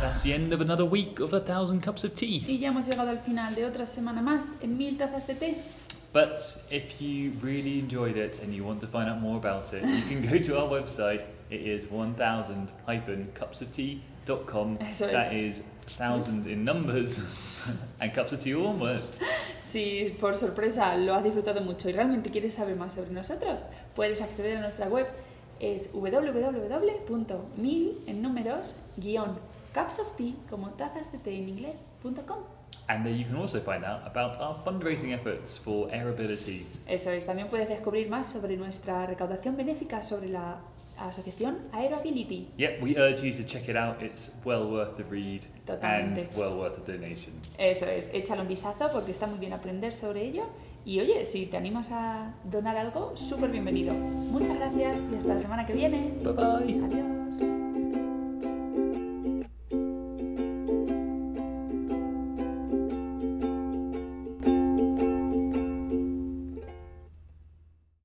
That's 0.00 0.22
the 0.22 0.34
end 0.34 0.52
of 0.52 0.60
another 0.60 0.84
week 0.84 1.20
of 1.20 1.32
a 1.32 1.40
thousand 1.40 1.82
cups 1.82 2.04
of 2.04 2.12
tea. 2.12 2.42
Y 2.46 2.58
ya 2.58 2.68
hemos 2.68 2.86
llegado 2.86 3.08
al 3.08 3.18
final 3.18 3.54
de 3.54 3.64
otra 3.64 3.86
semana 3.86 4.20
más 4.20 4.56
en 4.60 4.76
Mil 4.76 4.98
Tazas 4.98 5.26
de 5.26 5.34
Té. 5.34 5.58
But 6.14 6.62
if 6.70 7.02
you 7.02 7.32
really 7.42 7.80
enjoyed 7.80 8.16
it 8.16 8.40
and 8.40 8.54
you 8.54 8.62
want 8.62 8.80
to 8.82 8.86
find 8.86 9.10
out 9.10 9.20
more 9.20 9.36
about 9.36 9.74
it, 9.74 9.84
you 9.84 10.02
can 10.02 10.22
go 10.22 10.38
to 10.38 10.58
our 10.60 10.68
website. 10.68 11.22
It 11.50 11.62
is 11.62 11.86
1000-cupsoftea.com. 11.86 14.78
Eso 14.80 15.06
es. 15.06 15.12
That 15.12 15.32
is 15.32 15.64
thousand 15.86 16.46
in 16.46 16.64
numbers 16.64 17.68
and 18.00 18.14
cups 18.14 18.32
of 18.32 18.40
tea 18.40 18.54
all 18.54 18.74
one. 18.74 19.02
Si 19.58 20.14
por 20.18 20.36
sorpresa 20.36 20.96
lo 20.96 21.14
has 21.14 21.24
disfrutado 21.24 21.60
mucho 21.62 21.88
y 21.88 21.92
realmente 21.92 22.30
quieres 22.30 22.54
saber 22.54 22.76
más 22.76 22.94
sobre 22.94 23.10
nosotros, 23.10 23.62
puedes 23.96 24.22
acceder 24.22 24.58
a 24.58 24.60
nuestra 24.60 24.86
web. 24.88 25.08
Es 25.58 25.90
www.mil 25.92 27.98
en 28.06 28.22
números 28.22 28.76
guión 28.96 29.36
cups 29.74 29.98
of 29.98 30.14
tea 30.16 30.34
como 30.48 30.70
tazas 30.70 31.10
de 31.10 31.18
té 31.18 31.36
en 31.36 31.48
inglés.com. 31.48 32.53
And 32.88 33.04
there 33.04 33.14
you 33.14 33.24
can 33.24 33.36
also 33.36 33.60
find 33.60 33.82
out 33.84 34.06
about 34.06 34.38
our 34.40 34.54
fundraising 34.64 35.12
efforts 35.14 35.58
for 35.58 35.88
Airability. 35.90 36.66
Eso 36.86 37.10
es, 37.10 37.24
también 37.26 37.48
puedes 37.48 37.68
descubrir 37.68 38.08
más 38.10 38.26
sobre 38.28 38.56
nuestra 38.56 39.06
recaudación 39.06 39.56
benéfica 39.56 40.02
sobre 40.02 40.28
la 40.28 40.58
asociación 40.98 41.58
Aeroability. 41.72 42.48
Yep, 42.58 42.82
we 42.82 42.96
urge 42.96 43.22
you 43.22 43.32
to 43.32 43.42
check 43.44 43.68
it 43.68 43.76
out. 43.76 44.02
It's 44.02 44.36
well 44.44 44.66
worth 44.70 44.96
the 44.96 45.04
read 45.04 45.42
Totalmente. 45.66 46.28
and 46.28 46.36
well 46.36 46.56
worth 46.58 46.76
a 46.78 46.92
donation. 46.92 47.32
Eso 47.58 47.86
es, 47.86 48.10
échale 48.12 48.42
un 48.42 48.48
vistazo 48.48 48.90
porque 48.92 49.10
está 49.10 49.26
muy 49.26 49.38
bien 49.38 49.54
aprender 49.54 49.92
sobre 49.92 50.22
ello. 50.22 50.46
Y 50.84 51.00
oye, 51.00 51.24
si 51.24 51.46
te 51.46 51.56
animas 51.56 51.90
a 51.90 52.34
donar 52.44 52.76
algo, 52.76 53.16
súper 53.16 53.50
bienvenido. 53.50 53.94
Muchas 53.94 54.56
gracias 54.56 55.08
y 55.10 55.16
hasta 55.16 55.32
la 55.34 55.38
semana 55.40 55.64
que 55.66 55.72
viene. 55.72 56.12
Bye 56.22 56.32
bye. 56.32 56.84
Adiós. 56.84 57.63